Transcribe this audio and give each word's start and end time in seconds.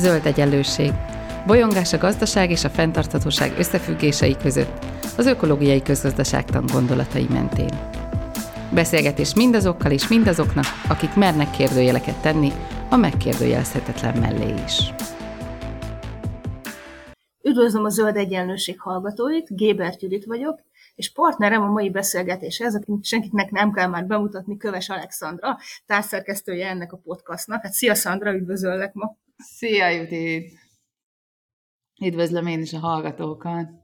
Zöld 0.00 0.26
egyenlőség. 0.26 0.92
Bolyongás 1.46 1.92
a 1.92 1.98
gazdaság 1.98 2.50
és 2.50 2.64
a 2.64 2.68
fenntarthatóság 2.68 3.58
összefüggései 3.58 4.36
között, 4.36 4.84
az 5.16 5.26
ökológiai 5.26 5.82
közgazdaságtan 5.82 6.64
gondolatai 6.72 7.26
mentén. 7.30 7.70
Beszélgetés 8.72 9.34
mindazokkal 9.34 9.90
és 9.90 10.08
mindazoknak, 10.08 10.64
akik 10.88 11.14
mernek 11.14 11.50
kérdőjeleket 11.50 12.22
tenni 12.22 12.52
a 12.90 12.96
megkérdőjelezhetetlen 12.96 14.18
mellé 14.18 14.54
is. 14.64 14.94
Üdvözlöm 17.42 17.84
a 17.84 17.88
Zöld 17.88 18.16
Egyenlőség 18.16 18.80
hallgatóit, 18.80 19.56
Gébert 19.56 20.02
Judit 20.02 20.24
vagyok, 20.24 20.60
és 20.94 21.12
partnerem 21.12 21.62
a 21.62 21.70
mai 21.70 21.90
beszélgetéshez, 21.90 22.74
akit 22.74 23.04
senkitnek 23.04 23.50
nem 23.50 23.72
kell 23.72 23.88
már 23.88 24.06
bemutatni, 24.06 24.56
Köves 24.56 24.88
Alexandra, 24.88 25.58
társszerkesztője 25.86 26.68
ennek 26.68 26.92
a 26.92 27.00
podcastnak. 27.04 27.62
Hát 27.62 27.72
szia 27.72 27.94
Szandra, 27.94 28.34
üdvözöllek 28.34 28.92
ma! 28.92 29.16
Szia 29.42 29.88
Judit! 29.88 30.58
Üdvözlöm 32.04 32.46
én 32.46 32.60
is 32.60 32.72
a 32.72 32.78
hallgatókat! 32.78 33.79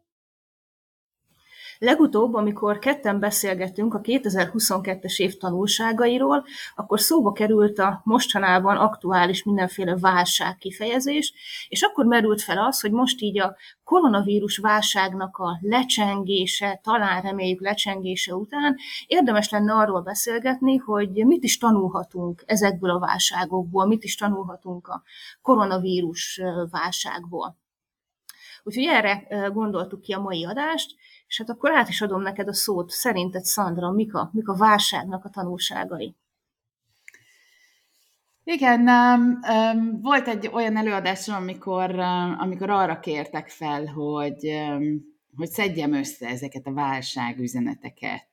Legutóbb, 1.78 2.34
amikor 2.34 2.78
ketten 2.78 3.20
beszélgettünk 3.20 3.94
a 3.94 4.00
2022-es 4.00 5.18
év 5.18 5.36
tanulságairól, 5.36 6.44
akkor 6.74 7.00
szóba 7.00 7.32
került 7.32 7.78
a 7.78 8.00
mostanában 8.04 8.76
aktuális 8.76 9.42
mindenféle 9.42 9.96
válság 9.96 10.56
kifejezés, 10.56 11.32
és 11.68 11.82
akkor 11.82 12.04
merült 12.04 12.42
fel 12.42 12.58
az, 12.58 12.80
hogy 12.80 12.90
most 12.90 13.20
így 13.20 13.40
a 13.40 13.56
koronavírus 13.84 14.56
válságnak 14.56 15.36
a 15.36 15.58
lecsengése, 15.60 16.80
talán 16.82 17.22
reméljük 17.22 17.60
lecsengése 17.60 18.34
után 18.34 18.76
érdemes 19.06 19.50
lenne 19.50 19.72
arról 19.72 20.00
beszélgetni, 20.00 20.76
hogy 20.76 21.10
mit 21.10 21.44
is 21.44 21.58
tanulhatunk 21.58 22.42
ezekből 22.46 22.90
a 22.90 22.98
válságokból, 22.98 23.86
mit 23.86 24.04
is 24.04 24.14
tanulhatunk 24.14 24.88
a 24.88 25.02
koronavírus 25.42 26.40
válságból. 26.70 27.56
Úgyhogy 28.62 28.84
erre 28.84 29.26
gondoltuk 29.52 30.00
ki 30.00 30.12
a 30.12 30.20
mai 30.20 30.44
adást, 30.44 30.94
és 31.28 31.38
hát 31.38 31.50
akkor 31.50 31.72
át 31.72 31.88
is 31.88 32.00
adom 32.00 32.22
neked 32.22 32.48
a 32.48 32.54
szót. 32.54 32.90
Szerinted, 32.90 33.44
Szandra, 33.44 33.90
mik 33.90 34.14
a, 34.14 34.30
mik 34.32 34.48
a 34.48 34.56
válságnak 34.56 35.24
a 35.24 35.28
tanulságai? 35.28 36.16
Igen, 38.44 38.88
um, 38.88 39.38
um, 39.48 40.00
volt 40.00 40.28
egy 40.28 40.50
olyan 40.52 40.76
előadásom, 40.76 41.34
amikor, 41.34 41.90
um, 41.90 42.36
amikor 42.38 42.70
arra 42.70 43.00
kértek 43.00 43.48
fel, 43.48 43.86
hogy, 43.86 44.46
um, 44.46 45.00
hogy 45.36 45.48
szedjem 45.48 45.92
össze 45.92 46.26
ezeket 46.28 46.66
a 46.66 46.72
válságüzeneteket. 46.72 48.26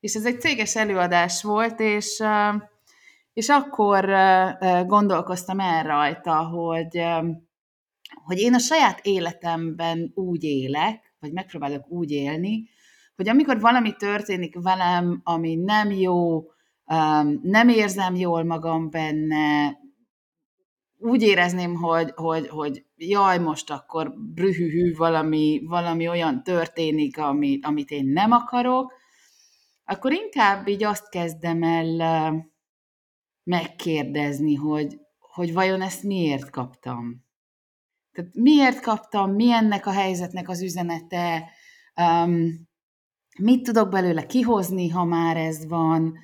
És 0.00 0.14
ez 0.14 0.24
egy 0.24 0.40
céges 0.40 0.76
előadás 0.76 1.42
volt, 1.42 1.80
és, 1.80 2.18
uh, 2.18 2.62
és 3.32 3.48
akkor 3.48 4.04
uh, 4.04 4.86
gondolkoztam 4.86 5.60
el 5.60 5.82
rajta, 5.82 6.46
hogy, 6.46 6.98
um, 6.98 7.48
hogy 8.24 8.38
én 8.38 8.54
a 8.54 8.58
saját 8.58 9.00
életemben 9.02 10.12
úgy 10.14 10.44
élek, 10.44 11.03
vagy 11.24 11.32
megpróbálok 11.32 11.90
úgy 11.90 12.10
élni, 12.10 12.68
hogy 13.16 13.28
amikor 13.28 13.60
valami 13.60 13.92
történik 13.92 14.62
velem, 14.62 15.20
ami 15.24 15.54
nem 15.54 15.90
jó, 15.90 16.36
um, 16.36 17.40
nem 17.42 17.68
érzem 17.68 18.14
jól 18.14 18.44
magam 18.44 18.90
benne, 18.90 19.78
úgy 20.98 21.22
érezném, 21.22 21.74
hogy, 21.74 22.12
hogy, 22.14 22.48
hogy 22.48 22.84
jaj, 22.96 23.38
most 23.38 23.70
akkor 23.70 24.14
brühühű 24.34 24.94
valami, 24.94 25.62
valami 25.66 26.08
olyan 26.08 26.42
történik, 26.42 27.18
ami, 27.18 27.58
amit 27.62 27.90
én 27.90 28.06
nem 28.06 28.32
akarok, 28.32 28.92
akkor 29.84 30.12
inkább 30.12 30.68
így 30.68 30.84
azt 30.84 31.08
kezdem 31.08 31.62
el 31.62 32.34
megkérdezni, 33.42 34.54
hogy, 34.54 34.98
hogy 35.18 35.52
vajon 35.52 35.82
ezt 35.82 36.02
miért 36.02 36.50
kaptam. 36.50 37.23
Tehát 38.14 38.30
miért 38.34 38.80
kaptam, 38.80 39.34
mi 39.34 39.52
ennek 39.52 39.86
a 39.86 39.90
helyzetnek 39.90 40.48
az 40.48 40.62
üzenete, 40.62 41.50
um, 41.96 42.68
mit 43.38 43.62
tudok 43.62 43.88
belőle 43.88 44.26
kihozni, 44.26 44.88
ha 44.88 45.04
már 45.04 45.36
ez 45.36 45.66
van, 45.68 46.14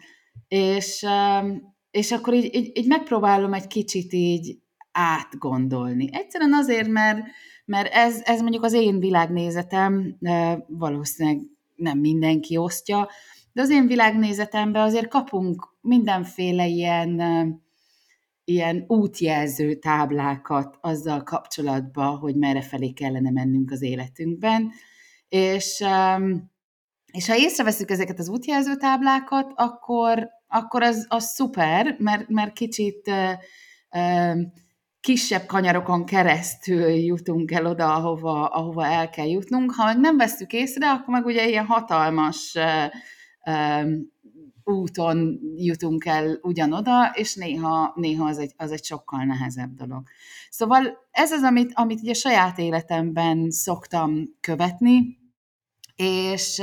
és, 0.49 1.03
um, 1.03 1.75
és 1.91 2.13
akkor 2.13 2.35
így, 2.35 2.55
így, 2.55 2.79
így 2.79 2.87
megpróbálom 2.87 3.53
egy 3.53 3.67
kicsit 3.67 4.13
így 4.13 4.59
átgondolni. 4.93 6.09
Egyszerűen 6.13 6.55
azért, 6.55 6.89
mert, 6.89 7.19
mert 7.65 7.93
ez, 7.93 8.21
ez 8.25 8.41
mondjuk 8.41 8.65
az 8.65 8.73
én 8.73 9.01
világnézetem, 9.01 10.19
valószínűleg 10.67 11.41
nem 11.75 11.99
mindenki 11.99 12.57
osztja, 12.57 13.09
de 13.53 13.63
az 13.63 13.71
én 13.71 13.87
világnézetemben 13.87 14.83
azért 14.83 15.09
kapunk 15.09 15.75
mindenféle 15.81 16.67
ilyen 16.67 17.21
ilyen 18.45 18.85
útjelző 18.87 19.75
táblákat 19.75 20.79
azzal 20.81 21.23
kapcsolatban, 21.23 22.17
hogy 22.17 22.37
merre 22.37 22.63
felé 22.63 22.91
kellene 22.91 23.31
mennünk 23.31 23.71
az 23.71 23.83
életünkben, 23.83 24.71
és, 25.29 25.81
um, 25.81 26.51
és 27.13 27.29
ha 27.29 27.37
észreveszünk 27.37 27.91
ezeket 27.91 28.19
az 28.19 28.29
útjelző 28.29 28.77
táblákat, 28.77 29.53
akkor, 29.55 30.29
akkor 30.47 30.83
az, 30.83 31.07
az 31.09 31.25
szuper, 31.25 31.97
mert, 31.99 32.29
mert 32.29 32.53
kicsit 32.53 33.11
kisebb 35.01 35.47
kanyarokon 35.47 36.05
keresztül 36.05 36.89
jutunk 36.89 37.51
el 37.51 37.67
oda, 37.67 37.95
ahova, 37.95 38.47
ahova 38.47 38.87
el 38.87 39.11
kell 39.11 39.27
jutnunk. 39.27 39.73
Ha 39.73 39.93
nem 39.93 40.17
veszük 40.17 40.53
észre, 40.53 40.91
akkor 40.91 41.15
meg 41.15 41.25
ugye 41.25 41.49
ilyen 41.49 41.67
hatalmas 41.67 42.59
úton 44.71 45.41
jutunk 45.57 46.05
el 46.05 46.39
ugyanoda, 46.43 47.11
és 47.15 47.35
néha, 47.35 47.93
néha 47.95 48.27
az, 48.27 48.39
egy, 48.39 48.53
az 48.57 48.71
egy 48.71 48.85
sokkal 48.85 49.25
nehezebb 49.25 49.75
dolog. 49.75 50.03
Szóval 50.51 50.99
ez 51.11 51.33
az, 51.33 51.43
amit, 51.43 51.71
amit 51.75 52.01
ugye 52.01 52.13
saját 52.13 52.59
életemben 52.59 53.51
szoktam 53.51 54.23
követni, 54.41 55.19
és 55.97 56.63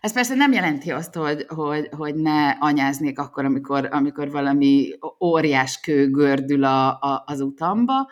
ez 0.00 0.12
persze 0.12 0.34
nem 0.34 0.52
jelenti 0.52 0.90
azt, 0.90 1.14
hogy, 1.14 1.46
hogy, 1.48 1.88
hogy 1.96 2.14
ne 2.14 2.48
anyáznék 2.48 3.18
akkor, 3.18 3.44
amikor, 3.44 3.88
amikor 3.90 4.30
valami 4.30 4.90
óriás 5.20 5.80
kő 5.80 6.10
gördül 6.10 6.64
a, 6.64 6.88
a, 6.88 7.22
az 7.26 7.40
utamba, 7.40 8.10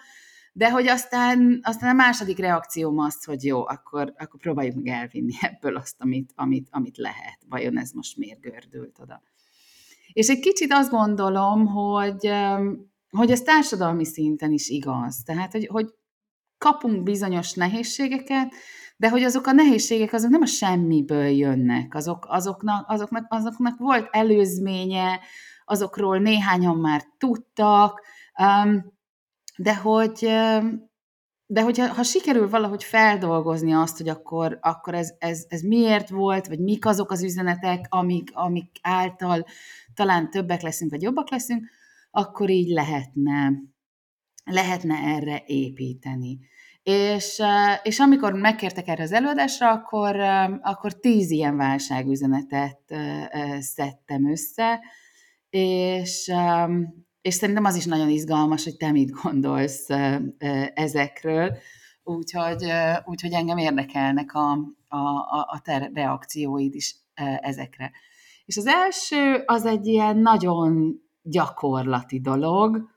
de 0.57 0.71
hogy 0.71 0.87
aztán, 0.89 1.61
aztán 1.63 1.91
a 1.91 2.03
második 2.03 2.39
reakcióm 2.39 2.99
az, 2.99 3.25
hogy 3.25 3.45
jó, 3.45 3.67
akkor, 3.67 4.15
akkor 4.19 4.41
próbáljuk 4.41 4.75
meg 4.75 4.87
elvinni 4.87 5.33
ebből 5.41 5.77
azt, 5.77 5.95
amit, 5.99 6.33
amit, 6.35 6.69
amit 6.71 6.97
lehet. 6.97 7.39
Vajon 7.49 7.79
ez 7.79 7.91
most 7.91 8.17
miért 8.17 8.41
gördült 8.41 8.99
oda? 9.01 9.23
És 10.13 10.29
egy 10.29 10.41
kicsit 10.41 10.73
azt 10.73 10.91
gondolom, 10.91 11.67
hogy, 11.67 12.31
hogy 13.11 13.31
ez 13.31 13.41
társadalmi 13.41 14.05
szinten 14.05 14.53
is 14.53 14.69
igaz. 14.69 15.23
Tehát, 15.25 15.53
hogy, 15.53 15.67
hogy 15.67 15.95
kapunk 16.59 17.03
bizonyos 17.03 17.53
nehézségeket, 17.53 18.53
de 18.97 19.09
hogy 19.09 19.23
azok 19.23 19.47
a 19.47 19.53
nehézségek 19.53 20.13
azok 20.13 20.31
nem 20.31 20.43
a 20.43 20.47
semmiből 20.47 21.27
jönnek, 21.27 21.95
azok, 21.95 22.27
azoknak, 22.29 22.91
azoknak, 22.91 23.27
azoknak 23.29 23.79
volt 23.79 24.09
előzménye, 24.11 25.21
azokról 25.65 26.19
néhányan 26.19 26.77
már 26.77 27.05
tudtak, 27.19 28.01
de 29.57 29.77
hogy, 29.77 30.19
de 31.47 31.63
hogyha 31.63 31.93
ha 31.95 32.03
sikerül 32.03 32.49
valahogy 32.49 32.85
feldolgozni 32.85 33.73
azt, 33.73 33.97
hogy 33.97 34.09
akkor, 34.09 34.59
akkor 34.61 34.95
ez, 34.95 35.15
ez, 35.19 35.45
ez 35.49 35.61
miért 35.61 36.09
volt, 36.09 36.47
vagy 36.47 36.59
mik 36.59 36.87
azok 36.87 37.11
az 37.11 37.23
üzenetek, 37.23 37.87
amik, 37.89 38.31
amik 38.33 38.71
által 38.83 39.45
talán 39.95 40.31
többek 40.31 40.63
leszünk, 40.63 40.91
vagy 40.91 41.03
jobbak 41.03 41.31
leszünk, 41.31 41.69
akkor 42.11 42.51
így 42.51 42.69
lehetne, 42.69 43.53
lehetne 44.45 44.95
erre 44.95 45.43
építeni. 45.47 46.39
És, 46.83 47.43
és 47.83 47.99
amikor 47.99 48.33
megkértek 48.33 48.89
erre 48.89 49.03
az 49.03 49.13
előadásra, 49.13 49.71
akkor, 49.71 50.21
akkor 50.61 50.93
tíz 51.01 51.31
ilyen 51.31 51.57
válságüzenetet 51.57 52.81
szedtem 53.61 54.31
össze, 54.31 54.81
és, 55.51 56.33
és 57.25 57.35
szerintem 57.35 57.65
az 57.65 57.77
is 57.77 57.85
nagyon 57.85 58.09
izgalmas, 58.09 58.65
hogy 58.65 58.77
te 58.77 58.91
mit 58.91 59.11
gondolsz 59.11 59.87
ezekről, 60.75 61.57
úgyhogy, 62.03 62.65
úgyhogy 63.05 63.33
engem 63.33 63.59
érdekelnek 63.59 64.35
a, 64.35 64.51
a, 64.89 64.99
a 65.29 65.61
te 65.63 65.91
reakcióid 65.95 66.75
is 66.75 66.97
ezekre. 67.41 67.91
És 68.45 68.57
az 68.57 68.67
első 68.67 69.43
az 69.47 69.65
egy 69.65 69.87
ilyen 69.87 70.19
nagyon 70.19 71.01
gyakorlati 71.23 72.21
dolog, 72.21 72.91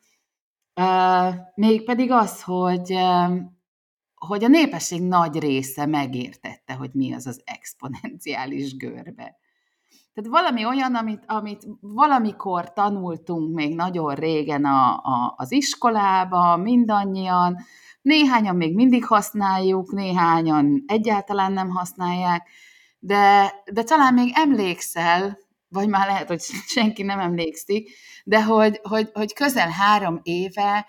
mégpedig 1.56 2.12
az, 2.12 2.44
hogy, 2.44 2.94
hogy 4.16 4.44
a 4.44 4.48
népesség 4.48 5.02
nagy 5.02 5.40
része 5.40 5.86
megértette, 5.86 6.74
hogy 6.74 6.90
mi 6.94 7.14
az 7.14 7.28
az 7.28 7.42
exponenciális 7.46 8.76
görbe. 8.76 9.38
Tehát 10.18 10.32
valami 10.32 10.66
olyan, 10.66 10.96
amit, 10.96 11.24
amit 11.26 11.68
valamikor 11.82 12.74
tanultunk 12.74 13.54
még 13.56 13.76
nagyon 13.76 14.16
régen 14.16 14.66
a, 14.66 14.94
a, 14.94 15.34
az 15.38 15.52
iskolába, 15.52 16.58
mindannyian, 16.58 17.58
néhányan 18.02 18.56
még 18.56 18.76
mindig 18.76 19.06
használjuk, 19.06 19.92
néhányan 19.92 20.84
egyáltalán 20.88 21.52
nem 21.52 21.70
használják, 21.70 22.50
de, 23.00 23.54
de 23.72 23.84
talán 23.84 24.14
még 24.14 24.32
emlékszel, 24.36 25.38
vagy 25.68 25.88
már 25.88 26.08
lehet, 26.08 26.28
hogy 26.28 26.42
senki 26.76 27.04
nem 27.04 27.20
emlékszik, 27.20 27.90
de 28.24 28.44
hogy, 28.44 28.80
hogy, 28.84 29.10
hogy 29.14 29.34
közel 29.34 29.70
három 29.70 30.20
éve 30.24 30.86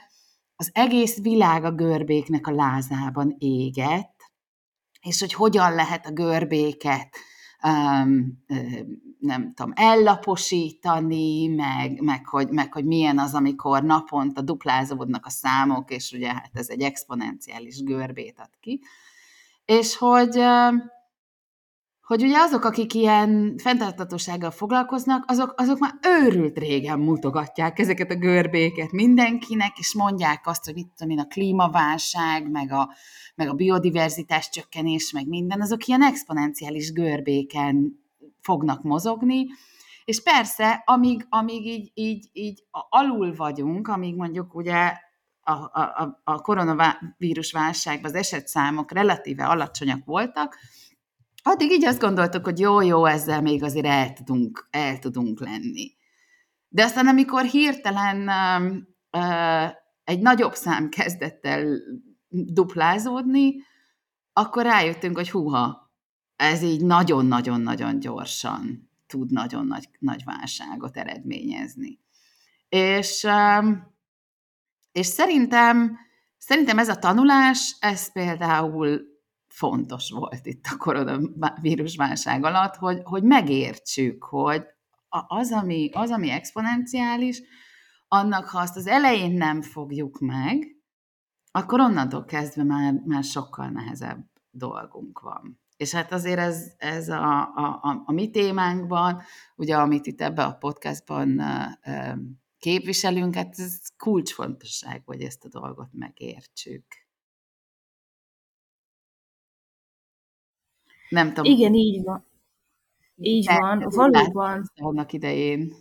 az 0.56 0.70
egész 0.72 1.18
világ 1.22 1.64
a 1.64 1.72
görbéknek 1.72 2.46
a 2.46 2.54
lázában 2.54 3.34
égett, 3.38 4.16
és 5.00 5.20
hogy 5.20 5.32
hogyan 5.32 5.74
lehet 5.74 6.06
a 6.06 6.12
görbéket 6.12 7.08
nem 9.18 9.52
tudom, 9.54 9.72
ellaposítani, 9.74 11.46
meg, 11.46 12.00
meg, 12.00 12.26
hogy, 12.26 12.48
meg 12.50 12.72
hogy 12.72 12.84
milyen 12.84 13.18
az, 13.18 13.34
amikor 13.34 13.82
naponta 13.82 14.40
duplázódnak 14.40 15.26
a 15.26 15.30
számok, 15.30 15.90
és 15.90 16.12
ugye 16.12 16.32
hát 16.32 16.50
ez 16.52 16.68
egy 16.68 16.82
exponenciális 16.82 17.82
görbét 17.82 18.38
ad 18.38 18.50
ki. 18.60 18.80
És 19.64 19.96
hogy, 19.96 20.40
hogy 22.08 22.22
ugye 22.22 22.38
azok, 22.38 22.64
akik 22.64 22.94
ilyen 22.94 23.54
fenntartatósággal 23.58 24.50
foglalkoznak, 24.50 25.24
azok, 25.26 25.54
azok 25.56 25.78
már 25.78 25.94
őrült 26.02 26.58
régen 26.58 26.98
mutogatják 26.98 27.78
ezeket 27.78 28.10
a 28.10 28.16
görbéket 28.16 28.92
mindenkinek, 28.92 29.78
és 29.78 29.94
mondják 29.94 30.46
azt, 30.46 30.64
hogy 30.64 30.74
mit 30.74 30.88
tudom 30.96 31.12
én, 31.12 31.18
a 31.18 31.26
klímaválság, 31.26 32.50
meg 32.50 32.72
a, 32.72 32.94
meg 33.34 33.48
a 33.48 33.52
biodiverzitás 33.52 34.50
csökkenés, 34.50 35.12
meg 35.12 35.26
minden, 35.26 35.60
azok 35.60 35.86
ilyen 35.86 36.02
exponenciális 36.02 36.92
görbéken 36.92 38.00
fognak 38.40 38.82
mozogni, 38.82 39.46
és 40.04 40.22
persze, 40.22 40.82
amíg, 40.86 41.26
amíg 41.28 41.66
így, 41.66 41.90
így, 41.94 42.28
így 42.32 42.64
alul 42.88 43.34
vagyunk, 43.34 43.88
amíg 43.88 44.16
mondjuk 44.16 44.54
ugye 44.54 44.92
a, 45.40 45.52
a, 45.52 46.20
a 46.24 46.40
koronavírus 46.40 47.52
válságban 47.52 48.10
az 48.10 48.16
esetszámok 48.16 48.92
relatíve 48.92 49.46
alacsonyak 49.46 50.04
voltak, 50.04 50.56
addig 51.42 51.70
így 51.70 51.84
azt 51.84 52.00
gondoltuk, 52.00 52.44
hogy 52.44 52.58
jó-jó, 52.58 53.04
ezzel 53.04 53.42
még 53.42 53.62
azért 53.62 53.86
el 53.86 54.12
tudunk, 54.12 54.68
el 54.70 54.98
tudunk 54.98 55.40
lenni. 55.40 55.96
De 56.68 56.82
aztán, 56.84 57.06
amikor 57.06 57.44
hirtelen 57.44 58.28
uh, 59.12 59.72
egy 60.04 60.20
nagyobb 60.20 60.54
szám 60.54 60.88
kezdett 60.88 61.46
el 61.46 61.78
duplázódni, 62.28 63.54
akkor 64.32 64.64
rájöttünk, 64.64 65.16
hogy 65.16 65.30
húha, 65.30 65.92
ez 66.36 66.62
így 66.62 66.84
nagyon-nagyon-nagyon 66.84 67.98
gyorsan 67.98 68.90
tud 69.06 69.30
nagyon 69.30 69.66
nagy, 69.66 69.88
nagy 69.98 70.24
válságot 70.24 70.96
eredményezni. 70.96 72.00
És, 72.68 73.26
és 74.92 75.06
szerintem, 75.06 75.98
szerintem 76.38 76.78
ez 76.78 76.88
a 76.88 76.98
tanulás, 76.98 77.76
ez 77.80 78.12
például 78.12 79.00
fontos 79.48 80.10
volt 80.10 80.46
itt 80.46 80.64
a 80.72 80.76
koronavírus 80.76 81.96
válság 81.96 82.44
alatt, 82.44 82.74
hogy, 82.74 83.00
hogy 83.02 83.22
megértsük, 83.22 84.24
hogy 84.24 84.62
az 85.08 85.52
ami, 85.52 85.90
az, 85.92 86.10
ami 86.10 86.30
exponenciális, 86.30 87.42
annak, 88.08 88.48
ha 88.48 88.58
azt 88.58 88.76
az 88.76 88.86
elején 88.86 89.32
nem 89.32 89.62
fogjuk 89.62 90.18
meg, 90.18 90.76
akkor 91.50 91.80
onnantól 91.80 92.24
kezdve 92.24 92.64
már, 92.64 92.92
már 93.04 93.24
sokkal 93.24 93.68
nehezebb 93.68 94.30
dolgunk 94.50 95.20
van. 95.20 95.60
És 95.76 95.92
hát 95.92 96.12
azért 96.12 96.38
ez, 96.38 96.72
ez 96.76 97.08
a, 97.08 97.40
a, 97.40 97.80
a, 97.82 98.02
a 98.04 98.12
mi 98.12 98.30
témánkban, 98.30 99.22
ugye 99.56 99.76
amit 99.76 100.06
itt 100.06 100.20
ebbe 100.20 100.44
a 100.44 100.54
podcastban 100.54 101.42
képviselünk, 102.58 103.34
hát 103.34 103.58
ez 103.58 103.80
kulcsfontosság, 103.96 105.02
hogy 105.04 105.22
ezt 105.22 105.44
a 105.44 105.48
dolgot 105.48 105.88
megértsük. 105.92 106.84
Nem 111.08 111.32
tudom. 111.32 111.52
Igen, 111.52 111.74
így 111.74 112.02
van. 112.02 112.26
Így 113.16 113.46
van, 113.58 113.84
valóban. 113.88 114.70
Annak 114.74 115.12
idején 115.12 115.72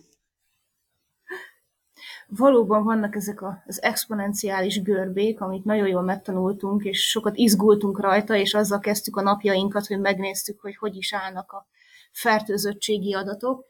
valóban 2.28 2.84
vannak 2.84 3.14
ezek 3.14 3.42
az 3.66 3.82
exponenciális 3.82 4.82
görbék, 4.82 5.40
amit 5.40 5.64
nagyon 5.64 5.88
jól 5.88 6.02
megtanultunk, 6.02 6.84
és 6.84 7.08
sokat 7.08 7.36
izgultunk 7.36 8.00
rajta, 8.00 8.34
és 8.36 8.54
azzal 8.54 8.78
kezdtük 8.78 9.16
a 9.16 9.22
napjainkat, 9.22 9.86
hogy 9.86 10.00
megnéztük, 10.00 10.60
hogy 10.60 10.76
hogy 10.76 10.96
is 10.96 11.12
állnak 11.12 11.52
a 11.52 11.66
fertőzöttségi 12.12 13.14
adatok. 13.14 13.66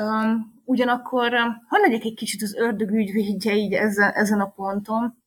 Um, 0.00 0.62
ugyanakkor, 0.64 1.32
ha 1.68 1.78
legyek 1.78 2.04
egy 2.04 2.14
kicsit 2.14 2.42
az 2.42 2.54
ördög 2.54 2.90
ügyvédje 2.90 3.56
így 3.56 3.72
ezen, 3.72 4.10
ezen 4.12 4.40
a 4.40 4.46
ponton, 4.46 5.22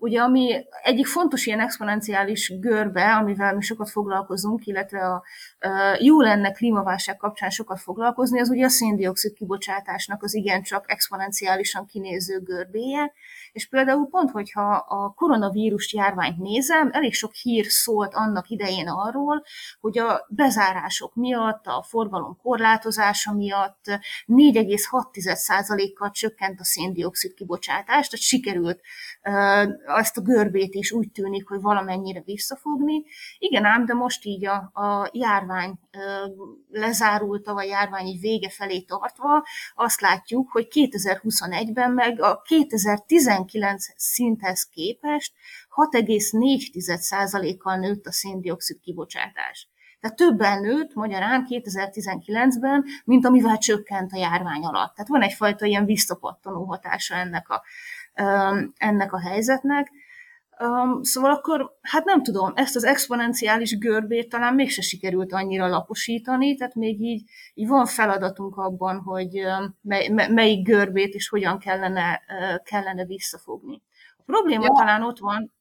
Ugye, 0.00 0.20
ami 0.20 0.64
egyik 0.82 1.06
fontos 1.06 1.46
ilyen 1.46 1.60
exponenciális 1.60 2.58
görbe, 2.60 3.14
amivel 3.14 3.54
mi 3.54 3.62
sokat 3.62 3.90
foglalkozunk, 3.90 4.66
illetve 4.66 5.00
a, 5.00 5.22
jó 5.98 6.20
lenne 6.20 6.50
klímaválság 6.50 7.16
kapcsán 7.16 7.50
sokat 7.50 7.80
foglalkozni, 7.80 8.40
az 8.40 8.50
ugye 8.50 8.64
a 8.64 8.68
széndiokszid 8.68 9.32
kibocsátásnak 9.32 10.22
az 10.22 10.34
igencsak 10.34 10.90
exponenciálisan 10.90 11.86
kinéző 11.86 12.40
görbéje, 12.40 13.12
és 13.58 13.68
például 13.68 14.06
pont, 14.06 14.30
hogyha 14.30 14.74
a 14.88 15.12
koronavírus 15.16 15.92
járványt 15.92 16.38
nézem, 16.38 16.90
elég 16.92 17.14
sok 17.14 17.32
hír 17.34 17.66
szólt 17.66 18.14
annak 18.14 18.48
idején 18.48 18.88
arról, 18.88 19.44
hogy 19.80 19.98
a 19.98 20.26
bezárások 20.28 21.14
miatt, 21.14 21.66
a 21.66 21.84
forgalom 21.88 22.38
korlátozása 22.42 23.32
miatt 23.34 23.84
4,6%-kal 24.26 26.10
csökkent 26.10 26.60
a 26.60 26.64
széndiokszid 26.64 27.34
kibocsátás, 27.34 28.08
tehát 28.08 28.24
sikerült 28.24 28.80
azt 29.86 30.16
a 30.16 30.20
görbét 30.20 30.74
is 30.74 30.92
úgy 30.92 31.10
tűnik, 31.10 31.48
hogy 31.48 31.60
valamennyire 31.60 32.22
visszafogni. 32.24 33.04
Igen 33.38 33.64
ám, 33.64 33.84
de 33.84 33.94
most 33.94 34.24
így 34.24 34.46
a, 34.46 34.56
a 34.56 35.10
járvány 35.12 35.78
lezárulta, 36.70 37.54
vagy 37.54 37.66
járvány 37.66 38.06
így 38.06 38.20
vége 38.20 38.50
felé 38.50 38.80
tartva, 38.80 39.44
azt 39.74 40.00
látjuk, 40.00 40.50
hogy 40.50 40.68
2021-ben 40.70 41.90
meg 41.90 42.20
a 42.20 42.42
2019 43.48 43.86
szinthez 43.96 44.64
képest 44.64 45.32
6,4%-kal 45.90 47.76
nőtt 47.76 48.06
a 48.06 48.12
széndiokszid 48.12 48.80
kibocsátás. 48.80 49.68
Tehát 50.00 50.16
többen 50.16 50.60
nőtt 50.60 50.94
magyarán 50.94 51.46
2019-ben, 51.48 52.84
mint 53.04 53.26
amivel 53.26 53.58
csökkent 53.58 54.12
a 54.12 54.16
járvány 54.16 54.64
alatt. 54.64 54.94
Tehát 54.94 55.10
van 55.10 55.22
egyfajta 55.22 55.66
ilyen 55.66 55.84
visszapattanó 55.84 56.64
hatása 56.64 57.14
ennek 57.14 57.48
a, 57.48 57.62
ennek 58.76 59.12
a 59.12 59.20
helyzetnek. 59.20 59.90
Szóval 61.00 61.30
akkor, 61.30 61.78
hát 61.80 62.04
nem 62.04 62.22
tudom, 62.22 62.52
ezt 62.54 62.76
az 62.76 62.84
exponenciális 62.84 63.78
görbét 63.78 64.28
talán 64.28 64.54
mégse 64.54 64.82
sikerült 64.82 65.32
annyira 65.32 65.68
laposítani, 65.68 66.56
tehát 66.56 66.74
még 66.74 67.00
így, 67.00 67.30
így 67.54 67.68
van 67.68 67.86
feladatunk 67.86 68.56
abban, 68.56 69.00
hogy 69.00 69.42
mely, 69.80 70.08
melyik 70.08 70.66
görbét 70.66 71.14
és 71.14 71.28
hogyan 71.28 71.58
kellene, 71.58 72.22
kellene 72.64 73.04
visszafogni. 73.04 73.82
A 74.16 74.22
probléma 74.26 74.64
ja. 74.64 74.72
talán 74.76 75.02
ott 75.02 75.18
van, 75.18 75.52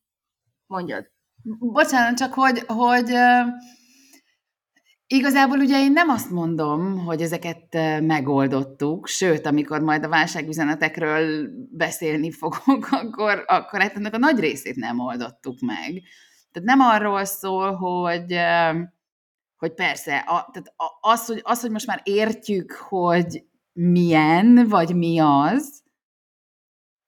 mondjad. 0.68 1.12
Bocsánat, 1.60 2.18
csak 2.18 2.34
hogy, 2.34 2.63
hogy 2.68 3.13
Igazából 5.10 5.60
ugye 5.60 5.80
én 5.80 5.92
nem 5.92 6.10
azt 6.10 6.30
mondom, 6.30 6.98
hogy 6.98 7.22
ezeket 7.22 7.74
megoldottuk, 8.02 9.08
sőt, 9.08 9.46
amikor 9.46 9.82
majd 9.82 10.04
a 10.04 10.10
válságüzenetekről 10.10 11.50
beszélni 11.72 12.32
fogunk, 12.32 12.88
akkor, 13.02 13.44
akkor 13.48 13.82
hát 13.82 13.96
ennek 13.96 14.14
a 14.14 14.18
nagy 14.18 14.40
részét 14.40 14.76
nem 14.76 15.00
oldottuk 15.00 15.60
meg. 15.60 16.04
Tehát 16.52 16.68
nem 16.68 16.80
arról 16.80 17.26
szól, 17.26 17.76
hogy, 17.76 18.38
hogy 19.58 19.74
persze, 19.74 20.18
a, 20.18 20.50
tehát 20.52 20.74
az, 21.02 21.26
hogy, 21.26 21.40
az, 21.44 21.62
hogy 21.62 21.72
most 21.72 21.88
már 21.88 22.02
értjük, 22.04 22.72
hogy 22.72 23.44
milyen, 23.74 24.68
vagy 24.68 24.96
mi 24.96 25.20
az, 25.20 25.84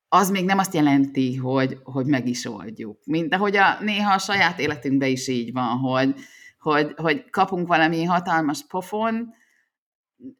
az 0.08 0.30
még 0.30 0.46
nem 0.46 0.58
azt 0.58 0.74
jelenti, 0.74 1.36
hogy, 1.36 1.78
hogy 1.84 2.06
meg 2.06 2.28
is 2.28 2.46
oldjuk. 2.46 3.00
Mint 3.06 3.34
ahogy 3.34 3.56
a, 3.56 3.78
néha 3.82 4.14
a 4.14 4.20
saját 4.20 4.60
életünkben 4.60 5.10
is 5.10 5.28
így 5.28 5.52
van, 5.52 5.78
hogy, 5.78 6.14
hogy, 6.60 6.94
hogy 6.96 7.30
kapunk 7.30 7.68
valami 7.68 8.04
hatalmas 8.04 8.66
pofon, 8.66 9.34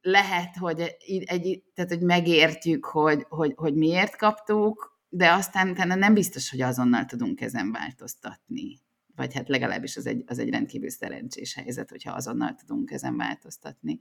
lehet, 0.02 0.56
hogy, 0.56 0.96
egy, 1.26 1.64
tehát, 1.74 1.92
hogy 1.92 2.02
megértjük, 2.02 2.86
hogy, 2.86 3.26
hogy, 3.30 3.54
hogy 3.56 3.76
miért 3.76 4.16
kaptuk, 4.16 5.00
de 5.10 5.32
aztán 5.32 5.70
utána 5.70 5.96
nem 5.96 6.14
biztos, 6.14 6.50
hogy 6.50 6.62
azonnal 6.62 7.06
tudunk 7.06 7.42
ezen 7.42 7.72
változtatni. 7.72 8.80
Vagy 9.16 9.34
hát 9.34 9.50
legalábbis 9.50 9.98
az 9.98 10.06
egy, 10.06 10.24
az 10.28 10.40
egy 10.40 10.50
rendkívül 10.50 10.90
szerencsés 10.90 11.54
helyzet, 11.54 11.90
hogyha 11.90 12.14
azonnal 12.14 12.56
tudunk 12.56 12.92
ezen 12.92 13.18
változtatni. 13.18 14.00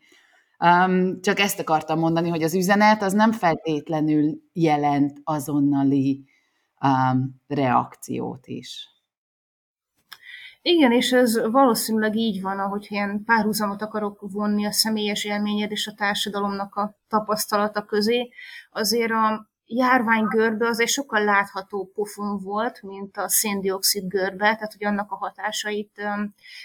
Um, 0.58 1.20
csak 1.20 1.38
ezt 1.38 1.58
akartam 1.58 1.98
mondani, 1.98 2.28
hogy 2.28 2.42
az 2.42 2.54
üzenet 2.54 3.02
az 3.02 3.12
nem 3.12 3.32
feltétlenül 3.32 4.42
jelent 4.52 5.20
azonnali 5.24 6.24
um, 6.80 7.40
reakciót 7.46 8.46
is. 8.46 8.88
Igen, 10.62 10.92
és 10.92 11.12
ez 11.12 11.50
valószínűleg 11.50 12.16
így 12.16 12.40
van, 12.40 12.58
ahogy 12.58 12.86
ilyen 12.88 13.22
párhuzamot 13.24 13.82
akarok 13.82 14.18
vonni 14.20 14.66
a 14.66 14.72
személyes 14.72 15.24
élményed 15.24 15.70
és 15.70 15.86
a 15.86 15.94
társadalomnak 15.94 16.74
a 16.74 16.96
tapasztalata 17.08 17.84
közé. 17.84 18.28
Azért 18.70 19.10
a 19.10 19.48
járvány 19.64 20.24
görbe 20.24 20.66
az 20.66 20.80
egy 20.80 20.88
sokkal 20.88 21.24
látható 21.24 21.90
pofon 21.94 22.38
volt, 22.38 22.82
mint 22.82 23.16
a 23.16 23.28
széndiokszid 23.28 24.08
görbe, 24.08 24.54
tehát 24.54 24.72
hogy 24.72 24.84
annak 24.84 25.10
a 25.10 25.16
hatásait 25.16 26.02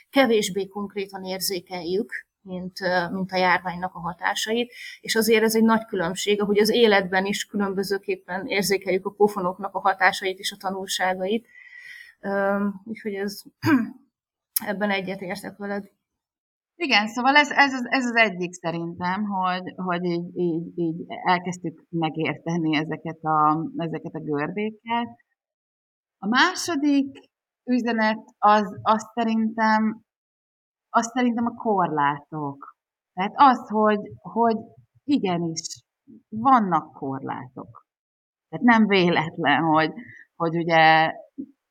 kevésbé 0.10 0.68
konkrétan 0.68 1.24
érzékeljük, 1.24 2.26
mint, 2.42 2.80
mint 3.12 3.32
a 3.32 3.38
járványnak 3.38 3.96
a 3.96 4.00
hatásait, 4.00 4.74
és 5.02 5.16
azért 5.16 5.44
ez 5.44 5.56
egy 5.56 5.64
nagy 5.64 5.86
különbség, 5.86 6.42
ahogy 6.42 6.58
az 6.58 6.70
életben 6.70 7.26
is 7.26 7.46
különbözőképpen 7.46 8.48
érzékeljük 8.48 9.06
a 9.06 9.14
pofonoknak 9.18 9.76
a 9.76 9.80
hatásait 9.80 10.40
és 10.40 10.52
a 10.52 10.58
tanulságait, 10.60 11.48
úgyhogy 12.84 13.14
ez, 13.14 13.42
ebben 14.70 14.90
egyetértek 14.90 15.58
veled. 15.58 15.92
Igen, 16.76 17.08
szóval 17.08 17.36
ez, 17.36 17.50
ez, 17.52 17.74
az, 17.74 17.86
ez 17.90 18.06
az 18.06 18.16
egyik 18.16 18.54
szerintem, 18.54 19.24
hogy, 19.24 19.74
hogy 19.76 20.04
így, 20.04 20.38
így, 20.38 20.78
így 20.78 21.06
elkezdtük 21.08 21.86
megérteni 21.90 22.76
ezeket 22.76 23.24
a, 23.24 23.68
ezeket 23.78 24.14
a 24.14 24.20
görbéket. 24.20 25.08
A 26.18 26.28
második 26.28 27.32
üzenet 27.64 28.20
az, 28.38 28.80
az 28.82 29.12
szerintem, 29.14 30.02
az 30.90 31.12
szerintem 31.14 31.46
a 31.46 31.54
korlátok. 31.56 32.76
Tehát 33.14 33.34
az, 33.36 33.70
hogy, 33.70 34.00
hogy 34.22 34.58
igenis 35.04 35.84
vannak 36.30 36.94
korlátok. 36.94 37.86
Tehát 38.50 38.66
nem 38.66 38.88
véletlen, 38.88 39.64
hogy, 39.64 39.94
hogy 40.36 40.58
ugye 40.58 41.12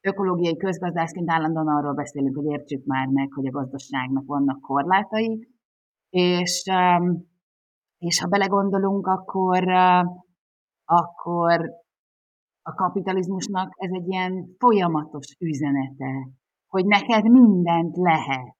ökológiai 0.03 0.57
közgazdászként 0.57 1.31
állandóan 1.31 1.69
arról 1.69 1.95
beszélünk, 1.95 2.37
hogy 2.37 2.47
értsük 2.47 2.85
már 2.85 3.07
meg, 3.07 3.33
hogy 3.33 3.47
a 3.47 3.51
gazdaságnak 3.51 4.27
vannak 4.27 4.61
korlátai, 4.61 5.49
és, 6.09 6.65
um, 6.71 7.31
és 7.99 8.21
ha 8.21 8.29
belegondolunk, 8.29 9.07
akkor, 9.07 9.63
uh, 9.69 10.07
akkor 10.85 11.71
a 12.63 12.75
kapitalizmusnak 12.75 13.73
ez 13.77 13.91
egy 13.93 14.09
ilyen 14.09 14.55
folyamatos 14.59 15.37
üzenete, 15.39 16.29
hogy 16.67 16.87
neked 16.87 17.31
mindent 17.31 17.97
lehet. 17.97 18.57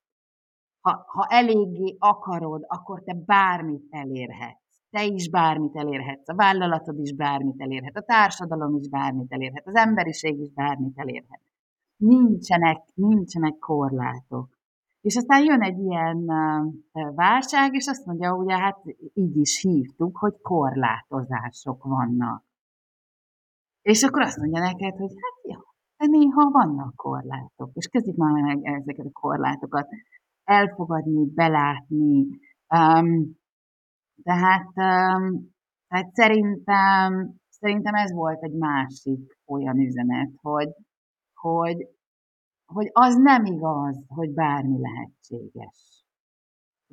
Ha, 0.81 1.05
ha 1.07 1.27
eléggé 1.29 1.97
akarod, 1.99 2.65
akkor 2.67 3.03
te 3.03 3.15
bármit 3.27 3.87
elérhetsz. 3.91 4.62
Te 4.93 5.05
is 5.05 5.31
bármit 5.31 5.77
elérhetsz, 5.77 6.29
a 6.29 6.35
vállalatod 6.35 6.99
is 6.99 7.15
bármit 7.15 7.61
elérhet, 7.61 7.97
a 7.97 8.03
társadalom 8.03 8.77
is 8.77 8.89
bármit 8.89 9.33
elérhet, 9.33 9.67
az 9.67 9.75
emberiség 9.75 10.39
is 10.39 10.53
bármit 10.53 10.99
elérhet. 10.99 11.41
Nincsenek, 11.97 12.83
nincsenek 12.95 13.59
korlátok. 13.59 14.49
És 15.01 15.17
aztán 15.17 15.45
jön 15.45 15.63
egy 15.63 15.79
ilyen 15.79 16.25
válság, 17.15 17.75
és 17.75 17.87
azt 17.87 18.07
mondja, 18.07 18.37
ugye 18.37 18.57
hát 18.59 18.79
így 19.15 19.37
is 19.37 19.61
hívtuk, 19.61 20.17
hogy 20.17 20.35
korlátozások 20.43 21.85
vannak. 21.85 22.45
És 23.83 24.03
akkor 24.03 24.23
azt 24.23 24.39
mondja 24.39 24.61
neked, 24.61 24.97
hogy 24.97 25.13
hát 25.23 25.55
jó, 25.55 25.61
de 25.97 26.07
néha 26.07 26.51
vannak 26.51 26.97
korlátok, 26.97 27.71
és 27.73 27.87
kezdjük 27.87 28.17
már 28.17 28.43
meg 28.43 28.65
ezeket 28.65 29.07
a 29.07 29.21
korlátokat 29.21 29.89
elfogadni, 30.45 31.27
belátni. 31.35 32.27
Um, 32.75 33.41
tehát, 34.23 34.67
um, 34.67 35.51
tehát 35.89 36.15
szerintem, 36.15 37.35
szerintem 37.49 37.95
ez 37.95 38.13
volt 38.13 38.43
egy 38.43 38.55
másik 38.55 39.39
olyan 39.47 39.79
üzenet, 39.79 40.31
hogy, 40.37 40.69
hogy, 41.35 41.89
hogy 42.67 42.89
az 42.93 43.15
nem 43.15 43.45
igaz, 43.45 44.05
hogy 44.09 44.33
bármi 44.35 44.81
lehetséges. 44.81 46.05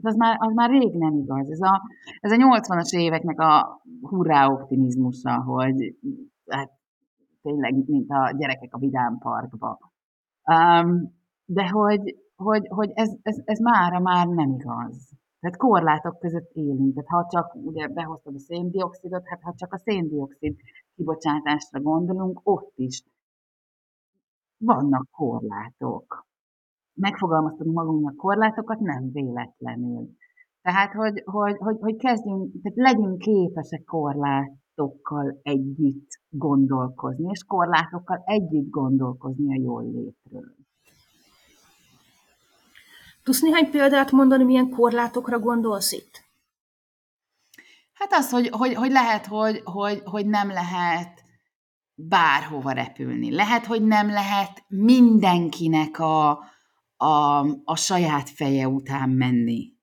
Az 0.01 0.15
már, 0.15 0.37
az 0.39 0.53
már 0.53 0.69
rég 0.69 0.93
nem 0.93 1.13
igaz. 1.13 1.51
Ez 1.51 1.61
a, 1.61 1.81
ez 2.19 2.31
a 2.31 2.35
80-as 2.35 2.97
éveknek 2.97 3.39
a 3.39 3.81
hurrá 4.01 4.47
optimizmusa, 4.47 5.43
hogy 5.43 5.97
hát 6.49 6.71
tényleg, 7.41 7.73
mint 7.87 8.09
a 8.09 8.35
gyerekek 8.37 8.73
a 8.73 8.77
Vidám 8.77 9.17
Parkba. 9.17 9.79
Um, 10.43 11.17
de 11.45 11.69
hogy, 11.69 12.15
hogy, 12.35 12.67
hogy 12.67 12.91
ez, 12.93 13.09
ez, 13.21 13.41
ez 13.45 13.59
mára 13.59 13.99
már 13.99 14.27
nem 14.27 14.51
igaz. 14.51 15.18
Tehát 15.39 15.57
korlátok 15.57 16.19
között 16.19 16.51
élünk. 16.53 16.93
Tehát 16.93 17.09
ha 17.09 17.27
csak, 17.29 17.55
ugye 17.55 17.87
behoztad 17.87 18.35
a 18.35 18.39
széndiokszidot, 18.39 19.27
hát 19.27 19.41
ha 19.41 19.53
csak 19.55 19.73
a 19.73 19.77
széndiokszid 19.77 20.55
kibocsátásra 20.95 21.79
gondolunk, 21.81 22.39
ott 22.43 22.71
is 22.75 23.03
vannak 24.57 25.07
korlátok. 25.11 26.27
Megfogalmaztunk 26.93 27.73
magunknak 27.73 28.15
korlátokat 28.15 28.79
nem 28.79 29.11
véletlenül. 29.11 30.09
Tehát, 30.61 30.93
hogy, 30.93 31.21
hogy, 31.25 31.55
hogy, 31.57 31.77
hogy 31.79 31.95
kezdjünk, 31.95 32.51
tehát 32.61 32.77
legyünk 32.77 33.17
képesek 33.17 33.83
korlátokkal 33.83 35.39
együtt 35.41 36.07
gondolkozni, 36.29 37.29
és 37.29 37.43
korlátokkal 37.43 38.21
együtt 38.25 38.69
gondolkozni 38.69 39.57
a 39.57 39.61
jól 39.61 39.83
létről. 39.83 40.55
Tudsz 43.29 43.41
néhány 43.41 43.69
példát 43.69 44.11
mondani, 44.11 44.43
milyen 44.43 44.69
korlátokra 44.69 45.39
gondolsz 45.39 45.91
itt? 45.91 46.23
Hát 47.93 48.13
az, 48.13 48.29
hogy, 48.29 48.49
hogy, 48.49 48.73
hogy 48.73 48.91
lehet, 48.91 49.25
hogy, 49.25 49.61
hogy, 49.63 50.01
hogy 50.05 50.25
nem 50.25 50.49
lehet 50.49 51.23
bárhova 51.93 52.71
repülni. 52.71 53.31
Lehet, 53.31 53.65
hogy 53.65 53.83
nem 53.83 54.09
lehet 54.09 54.63
mindenkinek 54.67 55.99
a, 55.99 56.29
a, 56.97 57.39
a 57.63 57.75
saját 57.75 58.29
feje 58.29 58.67
után 58.67 59.09
menni. 59.09 59.73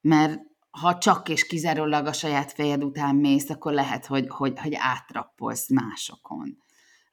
Mert 0.00 0.40
ha 0.70 0.98
csak 0.98 1.28
és 1.28 1.46
kizárólag 1.46 2.06
a 2.06 2.12
saját 2.12 2.52
fejed 2.52 2.84
után 2.84 3.16
mész, 3.16 3.50
akkor 3.50 3.72
lehet, 3.72 4.06
hogy, 4.06 4.28
hogy, 4.28 4.58
hogy 4.58 4.74
átrappolsz 4.74 5.70
másokon. 5.70 6.62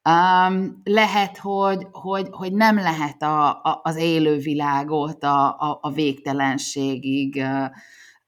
Um, 0.07 0.81
lehet, 0.83 1.37
hogy, 1.37 1.87
hogy, 1.91 2.27
hogy 2.31 2.53
nem 2.53 2.75
lehet 2.75 3.21
a, 3.21 3.49
a, 3.49 3.79
az 3.83 3.95
élővilágot 3.95 5.23
a, 5.23 5.59
a, 5.59 5.79
a 5.81 5.91
végtelenségig 5.91 7.35
uh, 7.35 7.65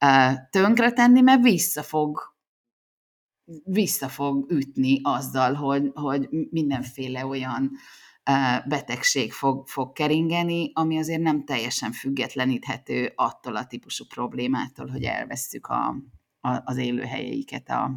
uh, 0.05 0.33
tönkretenni, 0.49 1.21
mert 1.21 1.41
vissza 1.41 1.83
fog, 1.83 2.35
vissza 3.63 4.07
fog 4.07 4.51
ütni 4.51 4.99
azzal, 5.03 5.53
hogy, 5.53 5.91
hogy 5.93 6.27
mindenféle 6.49 7.25
olyan 7.25 7.71
betegség 8.65 9.31
fog, 9.31 9.67
fog 9.67 9.93
keringeni, 9.93 10.71
ami 10.73 10.97
azért 10.97 11.21
nem 11.21 11.45
teljesen 11.45 11.91
függetleníthető 11.91 13.13
attól 13.15 13.55
a 13.55 13.65
típusú 13.65 14.05
problémától, 14.05 14.87
hogy 14.87 15.03
elveszük 15.03 15.67
a, 15.67 15.95
a, 16.39 16.61
az 16.63 16.77
élőhelyeiket 16.77 17.69
a, 17.69 17.91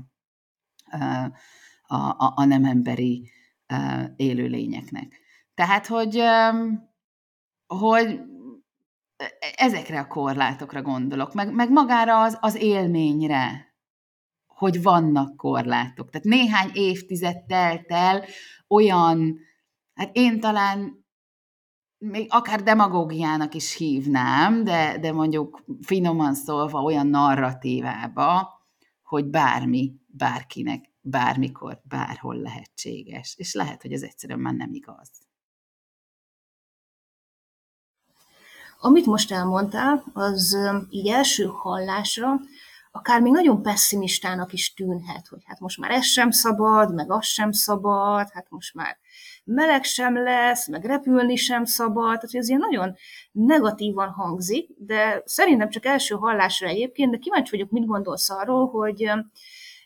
a, 1.86 1.96
a, 1.96 2.32
a 2.34 2.44
nem 2.44 2.64
emberi 2.64 3.30
élőlényeknek. 4.16 5.20
Tehát, 5.54 5.86
hogy, 5.86 6.22
hogy 7.66 8.20
ezekre 9.56 10.00
a 10.00 10.06
korlátokra 10.06 10.82
gondolok, 10.82 11.34
meg, 11.34 11.54
meg 11.54 11.70
magára 11.70 12.20
az, 12.20 12.38
az 12.40 12.56
élményre, 12.56 13.74
hogy 14.46 14.82
vannak 14.82 15.36
korlátok. 15.36 16.10
Tehát 16.10 16.26
néhány 16.26 16.70
évtized 16.72 17.44
telt 17.44 17.92
el 17.92 18.24
olyan, 18.68 19.38
hát 19.94 20.16
én 20.16 20.40
talán 20.40 21.04
még 21.98 22.26
akár 22.30 22.62
demagógiának 22.62 23.54
is 23.54 23.76
hívnám, 23.76 24.64
de, 24.64 24.98
de 24.98 25.12
mondjuk 25.12 25.64
finoman 25.80 26.34
szólva 26.34 26.82
olyan 26.82 27.06
narratívába, 27.06 28.50
hogy 29.02 29.24
bármi, 29.24 29.92
bárkinek 30.06 30.91
bármikor, 31.02 31.80
bárhol 31.88 32.36
lehetséges. 32.36 33.34
És 33.36 33.54
lehet, 33.54 33.82
hogy 33.82 33.92
ez 33.92 34.02
egyszerűen 34.02 34.38
már 34.38 34.54
nem 34.54 34.72
igaz. 34.72 35.10
Amit 38.78 39.06
most 39.06 39.32
elmondtál, 39.32 40.04
az 40.12 40.56
így 40.90 41.08
első 41.08 41.44
hallásra 41.44 42.40
akár 42.94 43.20
még 43.20 43.32
nagyon 43.32 43.62
pessimistának 43.62 44.52
is 44.52 44.74
tűnhet, 44.74 45.28
hogy 45.28 45.42
hát 45.44 45.60
most 45.60 45.78
már 45.78 45.90
ez 45.90 46.04
sem 46.04 46.30
szabad, 46.30 46.94
meg 46.94 47.12
az 47.12 47.26
sem 47.26 47.52
szabad, 47.52 48.30
hát 48.30 48.46
most 48.48 48.74
már 48.74 48.98
meleg 49.44 49.84
sem 49.84 50.22
lesz, 50.22 50.68
meg 50.68 50.84
repülni 50.84 51.36
sem 51.36 51.64
szabad, 51.64 52.14
tehát 52.14 52.34
ez 52.34 52.48
ilyen 52.48 52.60
nagyon 52.60 52.96
negatívan 53.32 54.08
hangzik, 54.08 54.68
de 54.78 55.22
szerintem 55.24 55.70
csak 55.70 55.84
első 55.84 56.14
hallásra 56.14 56.66
egyébként, 56.66 57.10
de 57.10 57.18
kíváncsi 57.18 57.50
vagyok, 57.50 57.70
mit 57.70 57.86
gondolsz 57.86 58.30
arról, 58.30 58.68
hogy 58.68 59.10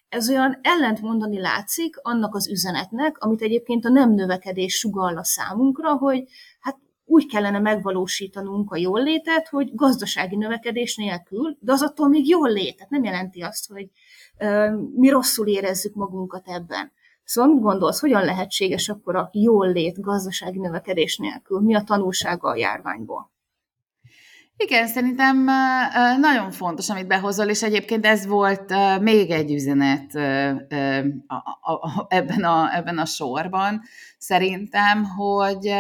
ez 0.09 0.31
olyan 0.31 0.59
ellentmondani 0.63 1.41
látszik 1.41 1.97
annak 2.03 2.35
az 2.35 2.49
üzenetnek, 2.49 3.19
amit 3.19 3.43
egyébként 3.43 3.85
a 3.85 3.89
nem 3.89 4.15
növekedés 4.15 4.75
sugalla 4.75 5.25
számunkra, 5.25 5.97
hogy 5.97 6.25
hát 6.61 6.79
úgy 7.05 7.27
kellene 7.27 7.59
megvalósítanunk 7.59 8.71
a 8.71 8.77
jól 8.77 9.03
létet, 9.03 9.49
hogy 9.49 9.75
gazdasági 9.75 10.37
növekedés 10.37 10.97
nélkül, 10.97 11.57
de 11.61 11.73
az 11.73 11.83
attól 11.83 12.09
még 12.09 12.29
jól 12.29 12.51
létet. 12.51 12.91
Nem 12.91 13.05
jelenti 13.05 13.41
azt, 13.41 13.71
hogy 13.73 13.91
ö, 14.39 14.77
mi 14.95 15.09
rosszul 15.09 15.47
érezzük 15.47 15.95
magunkat 15.95 16.49
ebben. 16.49 16.93
Szóval 17.25 17.53
mit 17.53 17.63
gondolsz, 17.63 18.01
hogyan 18.01 18.25
lehetséges 18.25 18.89
akkor 18.89 19.17
a 19.17 19.31
jól 19.33 19.73
lét 19.73 20.01
gazdasági 20.01 20.59
növekedés 20.59 21.17
nélkül? 21.17 21.61
Mi 21.61 21.75
a 21.75 21.83
tanulsága 21.83 22.49
a 22.49 22.57
járványból? 22.57 23.31
Igen, 24.57 24.87
szerintem 24.87 25.45
nagyon 26.21 26.51
fontos, 26.51 26.91
amit 26.91 27.07
behozol, 27.07 27.47
és 27.47 27.63
egyébként 27.63 28.07
ez 28.07 28.27
volt 28.27 28.75
még 29.01 29.31
egy 29.31 29.53
üzenet 29.53 30.15
ebben 32.09 32.45
a, 32.45 32.75
ebben 32.77 32.99
a 32.99 33.05
sorban, 33.05 33.83
szerintem, 34.19 35.05
hogy, 35.05 35.73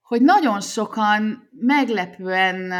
hogy 0.00 0.22
nagyon 0.22 0.60
sokan 0.60 1.48
meglepően 1.50 2.72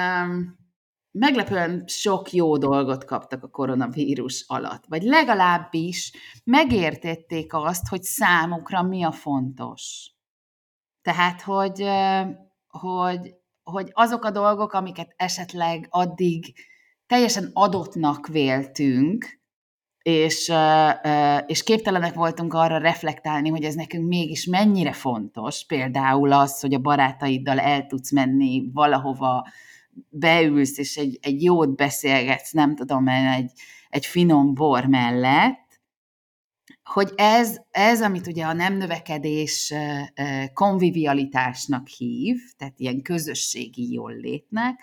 meglepően 1.19 1.85
sok 1.87 2.33
jó 2.33 2.57
dolgot 2.57 3.05
kaptak 3.05 3.43
a 3.43 3.49
koronavírus 3.49 4.45
alatt, 4.47 4.85
vagy 4.89 5.03
legalábbis 5.03 6.13
megértették 6.45 7.55
azt, 7.55 7.89
hogy 7.89 8.03
számukra 8.03 8.83
mi 8.83 9.05
a 9.05 9.13
fontos. 9.13 10.11
Tehát, 11.03 11.43
hogy, 11.43 11.85
hogy, 12.69 13.35
hogy 13.71 13.91
azok 13.93 14.25
a 14.25 14.31
dolgok, 14.31 14.73
amiket 14.73 15.15
esetleg 15.17 15.87
addig 15.91 16.55
teljesen 17.07 17.51
adottnak 17.53 18.27
véltünk, 18.27 19.41
és, 20.03 20.53
és 21.47 21.63
képtelenek 21.63 22.15
voltunk 22.15 22.55
arra 22.55 22.79
reflektálni, 22.79 23.49
hogy 23.49 23.65
ez 23.65 23.75
nekünk 23.75 24.09
mégis 24.09 24.47
mennyire 24.47 24.93
fontos, 24.93 25.67
például 25.67 26.33
az, 26.33 26.61
hogy 26.61 26.75
a 26.75 26.79
barátaiddal 26.79 27.59
el 27.59 27.87
tudsz 27.87 28.13
menni 28.13 28.71
valahova, 28.73 29.47
beülsz, 30.09 30.79
és 30.79 30.97
egy, 30.97 31.19
egy 31.23 31.43
jót 31.43 31.77
beszélgetsz, 31.77 32.53
nem 32.53 32.75
tudom, 32.75 33.09
egy, 33.09 33.51
egy 33.89 34.07
finom 34.07 34.55
bor 34.55 34.85
mellett, 34.85 35.66
hogy 36.87 37.13
ez, 37.17 37.57
ez, 37.71 38.03
amit 38.03 38.27
ugye 38.27 38.45
a 38.45 38.53
nem 38.53 38.77
növekedés 38.77 39.75
konvivialitásnak 40.53 41.87
hív, 41.87 42.37
tehát 42.57 42.75
ilyen 42.77 43.03
közösségi 43.03 43.93
jóllétnek, 43.93 44.81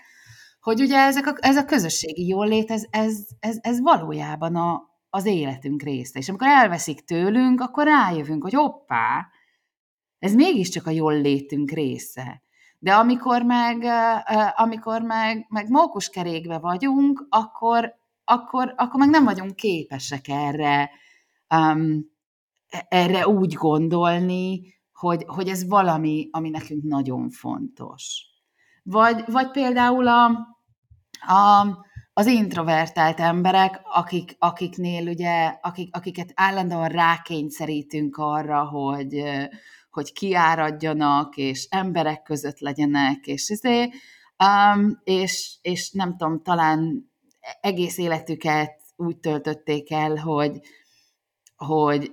hogy 0.61 0.81
ugye 0.81 0.97
ezek 0.97 1.27
a, 1.27 1.35
ez 1.39 1.55
a 1.55 1.65
közösségi 1.65 2.27
jólét, 2.27 2.71
ez, 2.71 2.83
ez, 2.89 3.17
ez, 3.39 3.57
ez 3.61 3.81
valójában 3.81 4.55
a, 4.55 4.81
az 5.09 5.25
életünk 5.25 5.81
része. 5.81 6.19
És 6.19 6.29
amikor 6.29 6.47
elveszik 6.47 7.05
tőlünk, 7.05 7.61
akkor 7.61 7.85
rájövünk, 7.85 8.43
hogy 8.43 8.53
hoppá, 8.53 9.27
ez 10.19 10.33
mégiscsak 10.33 10.87
a 10.87 10.91
jól 10.91 11.21
létünk 11.21 11.71
része. 11.71 12.41
De 12.79 12.93
amikor 12.93 13.41
meg, 13.41 13.85
amikor 14.55 15.01
meg, 15.01 15.45
meg 15.49 15.69
mókuskerékbe 15.69 16.57
vagyunk, 16.57 17.25
akkor, 17.29 17.95
akkor, 18.23 18.73
akkor 18.77 18.99
meg 18.99 19.09
nem 19.09 19.23
vagyunk 19.23 19.55
képesek 19.55 20.27
erre, 20.27 20.89
um, 21.55 22.11
erre 22.87 23.27
úgy 23.27 23.53
gondolni, 23.53 24.61
hogy, 24.91 25.23
hogy 25.27 25.47
ez 25.47 25.67
valami, 25.67 26.27
ami 26.31 26.49
nekünk 26.49 26.83
nagyon 26.83 27.29
fontos. 27.29 28.25
Vagy, 28.83 29.23
vagy 29.27 29.51
például 29.51 30.07
a, 30.07 30.25
a, 31.27 31.67
az 32.13 32.27
introvertált 32.27 33.19
emberek, 33.19 33.81
akik, 33.83 34.35
akiknél 34.39 35.07
ugye, 35.07 35.57
akik, 35.61 35.95
akiket 35.95 36.31
állandóan 36.35 36.89
rákényszerítünk 36.89 38.17
arra, 38.17 38.65
hogy, 38.65 39.23
hogy 39.89 40.13
kiáradjanak, 40.13 41.37
és 41.37 41.67
emberek 41.69 42.21
között 42.21 42.59
legyenek, 42.59 43.25
és, 43.25 43.49
ezért, 43.49 43.91
um, 44.43 44.99
és, 45.03 45.57
és 45.61 45.91
nem 45.91 46.17
tudom, 46.17 46.41
talán 46.41 47.11
egész 47.61 47.97
életüket 47.97 48.81
úgy 48.95 49.17
töltötték 49.17 49.91
el, 49.91 50.15
hogy, 50.15 50.59
hogy 51.63 52.11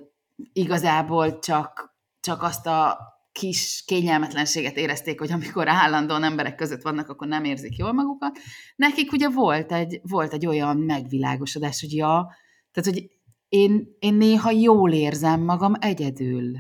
igazából 0.53 1.39
csak, 1.39 1.97
csak 2.21 2.43
azt 2.43 2.67
a 2.67 2.99
kis 3.33 3.83
kényelmetlenséget 3.87 4.77
érezték, 4.77 5.19
hogy 5.19 5.33
amikor 5.33 5.69
állandóan 5.69 6.23
emberek 6.23 6.55
között 6.55 6.83
vannak, 6.83 7.09
akkor 7.09 7.27
nem 7.27 7.45
érzik 7.45 7.77
jól 7.77 7.93
magukat. 7.93 8.39
Nekik 8.77 9.13
ugye 9.13 9.29
volt 9.29 9.73
egy, 9.73 10.01
volt 10.03 10.33
egy 10.33 10.47
olyan 10.47 10.77
megvilágosodás, 10.77 11.81
hogy 11.81 11.95
ja, 11.95 12.35
tehát, 12.73 12.91
hogy 12.91 13.11
én, 13.49 13.97
én 13.99 14.15
néha 14.15 14.51
jól 14.51 14.93
érzem 14.93 15.41
magam 15.41 15.75
egyedül. 15.81 16.53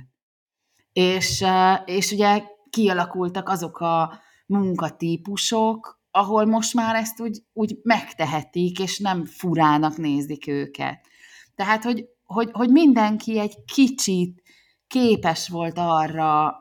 És, 0.93 1.45
és 1.85 2.13
ugye 2.13 2.43
kialakultak 2.71 3.49
azok 3.49 3.81
a 3.81 4.21
munkatípusok, 4.47 6.01
ahol 6.11 6.45
most 6.45 6.75
már 6.75 6.95
ezt 6.95 7.21
úgy, 7.21 7.43
úgy 7.53 7.79
megtehetik, 7.83 8.79
és 8.79 8.99
nem 8.99 9.25
furának 9.25 9.97
nézik 9.97 10.47
őket. 10.47 11.07
Tehát, 11.55 11.85
hogy 11.85 12.09
hogy, 12.33 12.51
hogy 12.53 12.71
mindenki 12.71 13.39
egy 13.39 13.65
kicsit 13.65 14.43
képes 14.87 15.49
volt 15.49 15.79
arra 15.79 16.55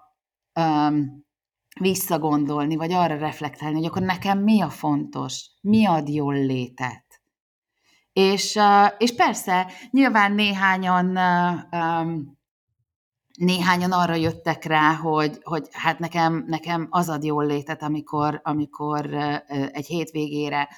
um, 0.59 1.25
visszagondolni, 1.79 2.75
vagy 2.75 2.91
arra 2.91 3.17
reflektálni, 3.17 3.75
hogy 3.75 3.85
akkor 3.85 4.01
nekem 4.01 4.39
mi 4.39 4.61
a 4.61 4.69
fontos, 4.69 5.45
mi 5.61 5.85
ad 5.85 6.07
jól 6.07 6.33
létet. 6.33 7.05
És, 8.13 8.55
uh, 8.55 8.91
és 8.97 9.15
persze, 9.15 9.71
nyilván 9.91 10.31
néhányan 10.31 11.17
um, 11.71 12.37
néhányan 13.37 13.91
arra 13.91 14.15
jöttek 14.15 14.63
rá, 14.63 14.93
hogy, 14.93 15.39
hogy 15.43 15.67
hát 15.71 15.99
nekem, 15.99 16.43
nekem 16.47 16.87
az 16.89 17.09
ad 17.09 17.23
jól 17.23 17.45
létet, 17.45 17.83
amikor, 17.83 18.41
amikor 18.43 19.13
egy 19.71 19.85
hétvégére 19.85 20.69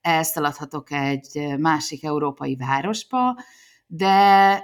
elszaladhatok 0.00 0.90
egy 0.90 1.54
másik 1.58 2.04
európai 2.04 2.56
városba, 2.56 3.36
de, 3.92 4.62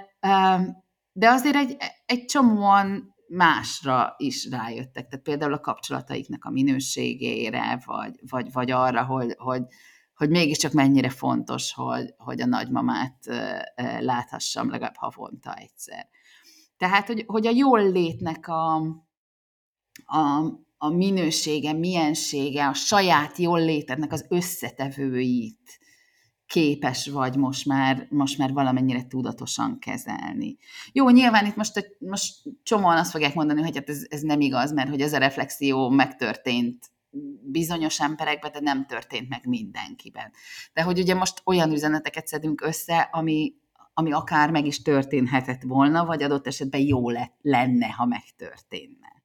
de 1.11 1.29
azért 1.29 1.55
egy, 1.55 1.77
egy 2.05 2.25
csomóan 2.25 3.15
másra 3.27 4.15
is 4.17 4.49
rájöttek, 4.49 5.07
tehát 5.07 5.23
például 5.23 5.53
a 5.53 5.59
kapcsolataiknak 5.59 6.45
a 6.45 6.49
minőségére, 6.49 7.81
vagy, 7.85 8.19
vagy, 8.29 8.51
vagy 8.51 8.71
arra, 8.71 9.05
hogy, 9.05 9.35
hogy, 9.37 9.61
hogy 10.13 10.29
mégiscsak 10.29 10.71
mennyire 10.71 11.09
fontos, 11.09 11.73
hogy, 11.73 12.13
hogy 12.17 12.41
a 12.41 12.45
nagymamát 12.45 13.17
láthassam 13.99 14.69
legalább 14.69 14.95
havonta 14.95 15.53
egyszer. 15.53 16.07
Tehát, 16.77 17.07
hogy, 17.07 17.23
hogy 17.27 17.47
a 17.47 17.51
jól 17.51 17.91
létnek 17.91 18.47
a, 18.47 18.75
a, 20.05 20.43
a 20.77 20.89
minősége, 20.89 21.73
miensége, 21.73 22.67
a 22.67 22.73
saját 22.73 23.37
jól 23.37 23.59
létednek 23.59 24.11
az 24.11 24.25
összetevőit 24.29 25.79
képes 26.47 27.07
vagy 27.07 27.35
most 27.35 27.65
már, 27.65 28.07
most 28.09 28.37
már 28.37 28.53
valamennyire 28.53 29.07
tudatosan 29.07 29.79
kezelni. 29.79 30.57
Jó, 30.91 31.09
nyilván 31.09 31.45
itt 31.45 31.55
most, 31.55 31.97
most 31.99 32.35
csomóan 32.63 32.97
azt 32.97 33.11
fogják 33.11 33.33
mondani, 33.33 33.61
hogy 33.61 33.75
hát 33.75 33.89
ez, 33.89 34.05
ez 34.09 34.21
nem 34.21 34.41
igaz, 34.41 34.73
mert 34.73 34.89
hogy 34.89 35.01
ez 35.01 35.13
a 35.13 35.17
reflexió 35.17 35.89
megtörtént 35.89 36.91
bizonyos 37.41 37.99
emberekben, 38.01 38.51
de 38.51 38.59
nem 38.59 38.85
történt 38.85 39.29
meg 39.29 39.45
mindenkiben. 39.45 40.31
De 40.73 40.81
hogy 40.81 40.99
ugye 40.99 41.15
most 41.15 41.41
olyan 41.45 41.71
üzeneteket 41.71 42.27
szedünk 42.27 42.61
össze, 42.61 43.09
ami, 43.11 43.53
ami 43.93 44.11
akár 44.11 44.51
meg 44.51 44.65
is 44.65 44.81
történhetett 44.81 45.61
volna, 45.61 46.05
vagy 46.05 46.23
adott 46.23 46.47
esetben 46.47 46.81
jó 46.81 47.09
lett, 47.09 47.35
lenne, 47.41 47.87
ha 47.87 48.05
megtörténne. 48.05 49.15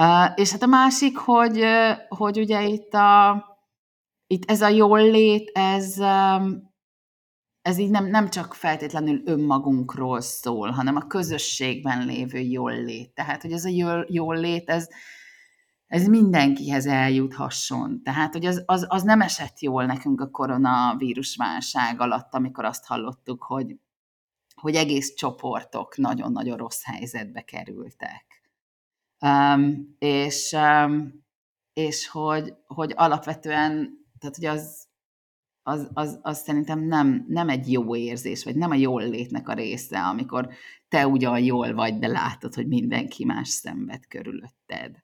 Uh, 0.00 0.32
és 0.34 0.50
hát 0.50 0.62
a 0.62 0.66
másik, 0.66 1.16
hogy, 1.16 1.64
hogy 2.08 2.38
ugye 2.38 2.64
itt 2.64 2.94
a, 2.94 3.55
itt 4.26 4.50
ez 4.50 4.62
a 4.62 4.68
jól 4.68 5.10
lét, 5.10 5.50
ez, 5.54 5.98
um, 5.98 6.74
ez 7.62 7.78
így 7.78 7.90
nem, 7.90 8.06
nem 8.06 8.28
csak 8.28 8.54
feltétlenül 8.54 9.22
önmagunkról 9.24 10.20
szól, 10.20 10.70
hanem 10.70 10.96
a 10.96 11.06
közösségben 11.06 12.06
lévő 12.06 12.38
jól 12.38 12.82
lét. 12.82 13.14
Tehát, 13.14 13.42
hogy 13.42 13.52
ez 13.52 13.64
a 13.64 13.68
jól, 13.68 14.06
jól 14.08 14.36
lét, 14.36 14.70
ez, 14.70 14.88
ez 15.86 16.06
mindenkihez 16.06 16.86
eljuthasson. 16.86 18.02
Tehát, 18.02 18.32
hogy 18.32 18.46
az, 18.46 18.62
az, 18.66 18.86
az 18.88 19.02
nem 19.02 19.20
esett 19.20 19.60
jól 19.60 19.84
nekünk 19.84 20.20
a 20.20 20.30
koronavírus 20.30 21.36
válság 21.36 22.00
alatt, 22.00 22.34
amikor 22.34 22.64
azt 22.64 22.86
hallottuk, 22.86 23.42
hogy, 23.42 23.76
hogy 24.54 24.74
egész 24.74 25.14
csoportok 25.14 25.96
nagyon-nagyon 25.96 26.56
rossz 26.56 26.84
helyzetbe 26.84 27.40
kerültek. 27.40 28.24
Um, 29.20 29.96
és, 29.98 30.52
um, 30.52 31.24
és 31.72 32.08
hogy, 32.08 32.54
hogy 32.66 32.92
alapvetően 32.96 34.05
tehát, 34.30 34.54
hogy 34.54 34.60
az, 34.60 34.86
az, 35.62 35.90
az, 35.94 36.18
az 36.22 36.38
szerintem 36.38 36.80
nem, 36.80 37.24
nem 37.28 37.48
egy 37.48 37.72
jó 37.72 37.96
érzés, 37.96 38.44
vagy 38.44 38.56
nem 38.56 38.70
a 38.70 38.74
jól 38.74 39.08
létnek 39.08 39.48
a 39.48 39.52
része, 39.52 40.00
amikor 40.00 40.48
te 40.88 41.06
ugyan 41.06 41.40
jól 41.40 41.74
vagy, 41.74 41.98
de 41.98 42.06
látod, 42.06 42.54
hogy 42.54 42.66
mindenki 42.66 43.24
más 43.24 43.48
szenved 43.48 44.06
körülötted. 44.06 45.02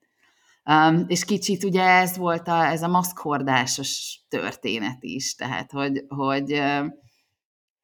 Um, 0.64 1.04
és 1.08 1.24
kicsit 1.24 1.64
ugye 1.64 1.82
ez 1.82 2.16
volt 2.16 2.48
a, 2.48 2.66
ez 2.66 2.82
a 2.82 2.88
maszkhordásos 2.88 4.20
történet 4.28 5.02
is, 5.02 5.34
tehát 5.34 5.70
hogy, 5.70 6.04
hogy, 6.08 6.62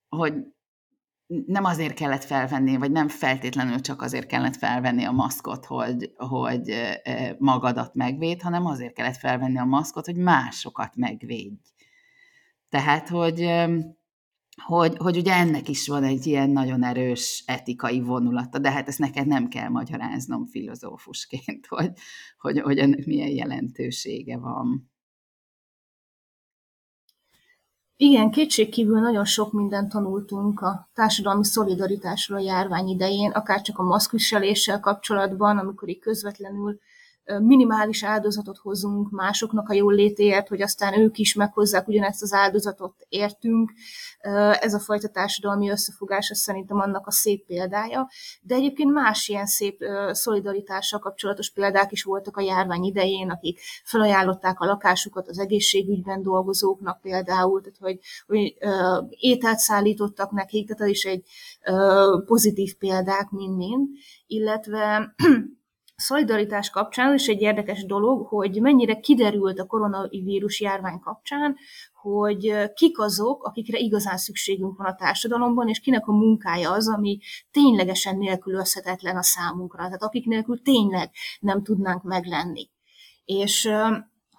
hogy 0.08 0.34
nem 1.46 1.64
azért 1.64 1.94
kellett 1.94 2.24
felvenni, 2.24 2.76
vagy 2.76 2.90
nem 2.90 3.08
feltétlenül 3.08 3.80
csak 3.80 4.02
azért 4.02 4.26
kellett 4.26 4.56
felvenni 4.56 5.04
a 5.04 5.10
maszkot, 5.10 5.64
hogy, 5.64 6.12
hogy 6.16 6.74
magadat 7.38 7.94
megvéd, 7.94 8.42
hanem 8.42 8.66
azért 8.66 8.94
kellett 8.94 9.16
felvenni 9.16 9.58
a 9.58 9.64
maszkot, 9.64 10.06
hogy 10.06 10.16
másokat 10.16 10.96
megvédj. 10.96 11.54
Tehát, 12.68 13.08
hogy, 13.08 13.50
hogy, 14.64 14.96
hogy 14.96 15.16
ugye 15.16 15.32
ennek 15.32 15.68
is 15.68 15.88
van 15.88 16.04
egy 16.04 16.26
ilyen 16.26 16.50
nagyon 16.50 16.84
erős 16.84 17.42
etikai 17.46 18.00
vonulata, 18.00 18.58
de 18.58 18.70
hát 18.70 18.88
ezt 18.88 18.98
neked 18.98 19.26
nem 19.26 19.48
kell 19.48 19.68
magyaráznom 19.68 20.46
filozófusként, 20.46 21.66
hogy, 21.76 21.92
hogy, 22.38 22.60
hogy 22.60 22.78
ennek 22.78 23.06
milyen 23.06 23.30
jelentősége 23.30 24.38
van. 24.38 24.90
Igen, 28.00 28.30
kétségkívül 28.30 29.00
nagyon 29.00 29.24
sok 29.24 29.52
mindent 29.52 29.92
tanultunk 29.92 30.60
a 30.60 30.88
társadalmi 30.94 31.44
szolidaritásról 31.44 32.38
a 32.38 32.42
járvány 32.42 32.88
idején, 32.88 33.30
akár 33.30 33.62
csak 33.62 33.78
a 33.78 33.82
maszkviseléssel 33.82 34.80
kapcsolatban, 34.80 35.58
amikor 35.58 35.88
így 35.88 35.98
közvetlenül 35.98 36.78
minimális 37.40 38.04
áldozatot 38.04 38.58
hozunk 38.58 39.10
másoknak 39.10 39.68
a 39.68 39.74
jól 39.74 39.94
létéért, 39.94 40.48
hogy 40.48 40.62
aztán 40.62 40.98
ők 40.98 41.18
is 41.18 41.34
meghozzák 41.34 41.88
ugyanezt 41.88 42.22
az 42.22 42.32
áldozatot 42.32 42.94
értünk. 43.08 43.72
Ez 44.60 44.74
a 44.74 44.78
fajta 44.78 45.08
társadalmi 45.08 45.70
összefogás, 45.70 46.28
ez 46.28 46.38
szerintem 46.38 46.80
annak 46.80 47.06
a 47.06 47.10
szép 47.10 47.46
példája. 47.46 48.08
De 48.40 48.54
egyébként 48.54 48.92
más 48.92 49.28
ilyen 49.28 49.46
szép 49.46 49.84
szolidaritással 50.10 50.98
kapcsolatos 50.98 51.50
példák 51.50 51.92
is 51.92 52.02
voltak 52.02 52.36
a 52.36 52.42
járvány 52.42 52.84
idején, 52.84 53.30
akik 53.30 53.60
felajánlották 53.84 54.60
a 54.60 54.66
lakásukat 54.66 55.28
az 55.28 55.38
egészségügyben 55.38 56.22
dolgozóknak 56.22 57.00
például, 57.00 57.60
tehát 57.60 57.78
hogy, 57.78 57.98
hogy 58.26 58.54
ételt 59.10 59.58
szállítottak 59.58 60.30
nekik, 60.30 60.66
tehát 60.66 60.82
ez 60.82 60.88
is 60.88 61.04
egy 61.04 61.24
pozitív 62.26 62.74
példák 62.74 63.30
mind-mind, 63.30 63.88
illetve 64.26 65.14
szolidaritás 66.00 66.70
kapcsán 66.70 67.14
is 67.14 67.26
egy 67.26 67.40
érdekes 67.40 67.84
dolog, 67.84 68.26
hogy 68.26 68.60
mennyire 68.60 69.00
kiderült 69.00 69.58
a 69.58 69.66
koronavírus 69.66 70.60
járvány 70.60 70.98
kapcsán, 70.98 71.56
hogy 71.92 72.72
kik 72.74 72.98
azok, 72.98 73.44
akikre 73.44 73.78
igazán 73.78 74.16
szükségünk 74.16 74.76
van 74.76 74.86
a 74.86 74.94
társadalomban, 74.94 75.68
és 75.68 75.80
kinek 75.80 76.06
a 76.06 76.12
munkája 76.12 76.70
az, 76.70 76.88
ami 76.88 77.18
ténylegesen 77.50 78.16
nélkülözhetetlen 78.16 79.16
a 79.16 79.22
számunkra, 79.22 79.82
tehát 79.82 80.02
akik 80.02 80.26
nélkül 80.26 80.62
tényleg 80.62 81.10
nem 81.40 81.62
tudnánk 81.62 82.02
meglenni. 82.02 82.70
És 83.24 83.70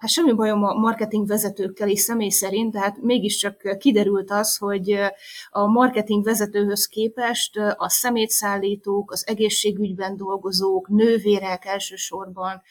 hát 0.00 0.10
semmi 0.10 0.32
bajom 0.32 0.64
a 0.64 0.74
marketing 0.74 1.26
vezetőkkel 1.26 1.88
is 1.88 2.00
személy 2.00 2.28
szerint, 2.28 2.72
tehát 2.72 2.96
mégiscsak 3.00 3.76
kiderült 3.78 4.30
az, 4.30 4.56
hogy 4.56 4.98
a 5.50 5.66
marketing 5.66 6.24
vezetőhöz 6.24 6.86
képest 6.86 7.56
a 7.76 7.88
szemétszállítók, 7.88 9.10
az 9.12 9.26
egészségügyben 9.26 10.16
dolgozók, 10.16 10.88
nővérek 10.88 11.64
elsősorban, 11.64 12.62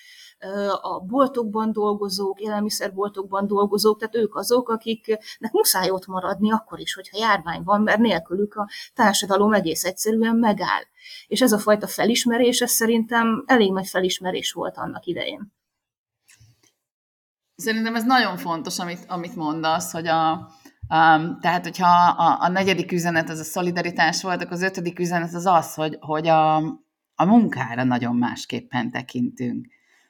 a 0.82 1.00
boltokban 1.00 1.72
dolgozók, 1.72 2.40
élelmiszerboltokban 2.40 3.48
dolgozók, 3.48 4.00
tehát 4.00 4.16
ők 4.16 4.36
azok, 4.36 4.70
akiknek 4.70 5.52
muszáj 5.52 5.90
ott 5.90 6.06
maradni 6.06 6.52
akkor 6.52 6.80
is, 6.80 6.94
hogyha 6.94 7.18
járvány 7.18 7.64
van, 7.64 7.82
mert 7.82 8.00
nélkülük 8.00 8.56
a 8.56 8.70
társadalom 8.94 9.54
egész 9.54 9.84
egyszerűen 9.84 10.36
megáll. 10.36 10.84
És 11.28 11.42
ez 11.42 11.52
a 11.52 11.58
fajta 11.58 11.88
felismerés, 11.88 12.62
ez 12.62 12.72
szerintem 12.72 13.44
elég 13.48 13.72
nagy 13.72 13.88
felismerés 13.88 14.52
volt 14.52 14.78
annak 14.78 15.06
idején. 15.06 15.59
Szerintem 17.60 17.96
ez 17.96 18.04
nagyon 18.04 18.38
fontos, 18.38 18.80
amit, 18.80 19.06
amit 19.08 19.36
mondasz, 19.36 19.92
hogy 19.92 20.08
a, 20.08 20.32
um, 20.90 21.40
tehát, 21.40 21.64
hogyha 21.64 21.88
a, 22.18 22.44
a 22.44 22.48
negyedik 22.48 22.92
üzenet 22.92 23.30
az 23.30 23.40
a 23.40 23.44
szolidaritás 23.44 24.22
volt, 24.22 24.42
akkor 24.42 24.54
az 24.54 24.62
ötödik 24.62 25.00
üzenet 25.00 25.34
az 25.34 25.46
az, 25.46 25.74
hogy, 25.74 25.98
hogy 26.00 26.28
a, 26.28 26.56
a 27.16 27.26
munkára 27.26 27.84
nagyon 27.84 28.16
másképpen 28.16 28.92
tekintünk. 28.92 29.68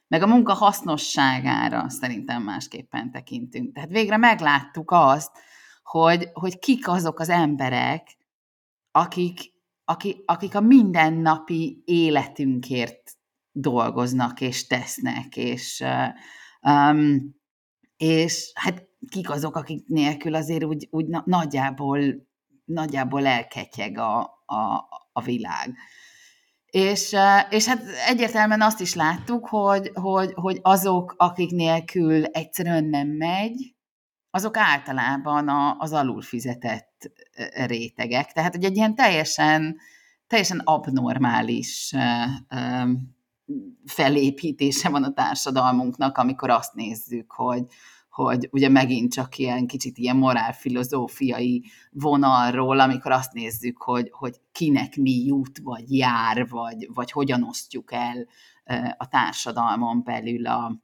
Meg 0.08 0.22
a 0.22 0.28
munka 0.28 0.54
hasznosságára 0.54 1.90
szerintem 1.90 2.44
másképpen 2.44 3.12
tekintünk. 3.12 3.74
Tehát 3.74 3.90
végre 3.90 4.18
megláttuk 4.18 4.92
azt, 4.92 5.32
hogy, 5.84 6.30
hogy 6.34 6.60
kik 6.60 6.88
azok 6.88 7.20
az 7.20 7.30
emberek, 7.30 8.18
akik, 8.92 9.40
akik, 9.86 10.24
akik 10.26 10.56
a 10.56 10.62
mindennapi 10.62 11.84
életünkért 11.86 13.12
dolgoznak 13.52 14.42
és 14.42 14.68
tesznek, 14.68 15.38
és 15.38 15.84
um, 16.62 17.38
és 18.00 18.52
hát 18.54 18.88
kik 19.10 19.30
azok, 19.30 19.56
akik 19.56 19.88
nélkül 19.88 20.36
azért 20.36 20.64
úgy, 20.64 20.88
úgy 20.92 21.06
nagyjából, 21.26 22.00
nagyjából 22.66 23.26
elketyeg 23.26 23.98
a, 23.98 24.20
a, 24.46 24.88
a 25.12 25.22
világ. 25.22 25.74
És, 26.66 27.16
és 27.50 27.66
hát 27.66 27.84
egyértelműen 28.08 28.62
azt 28.62 28.80
is 28.80 28.96
láttuk, 28.96 29.48
hogy, 29.48 29.92
hogy, 29.94 30.32
hogy 30.34 30.60
azok, 30.62 31.14
akik 31.18 31.52
nélkül 31.52 32.26
egyszerűen 32.26 32.86
nem 32.86 33.08
megy, 33.08 33.76
azok 34.30 34.58
általában 34.58 35.48
a, 35.48 35.76
az 35.78 35.94
alul 35.94 36.22
fizetett 36.22 37.12
rétegek. 37.66 38.32
Tehát, 38.32 38.56
hogy 38.56 38.64
egy 38.64 38.76
ilyen 38.76 38.96
teljesen, 38.96 39.78
teljesen 40.28 40.60
abnormális 40.60 41.96
felépítése 43.86 44.90
van 44.90 45.04
a 45.04 45.14
társadalmunknak, 45.14 46.18
amikor 46.18 46.50
azt 46.50 46.74
nézzük, 46.74 47.32
hogy, 47.32 47.66
hogy 48.10 48.50
ugye 48.52 48.70
megint 48.70 49.14
csak 49.14 49.38
ilyen 49.38 49.68
kicsit 49.68 49.98
ilyen 49.98 50.16
morálfilozófiai 50.16 51.64
vonalról, 51.92 52.80
amikor 52.80 53.12
azt 53.12 53.34
nézzük, 53.34 53.82
hogy, 53.82 54.10
hogy 54.12 54.36
kinek 54.52 54.96
mi 54.96 55.26
jut, 55.26 55.60
vagy 55.64 55.96
jár, 55.96 56.48
vagy, 56.50 56.90
vagy 56.94 57.12
hogyan 57.12 57.44
osztjuk 57.44 57.94
el 57.94 58.28
a 58.98 59.08
társadalmon 59.08 60.04
belül 60.04 60.48
a, 60.48 60.82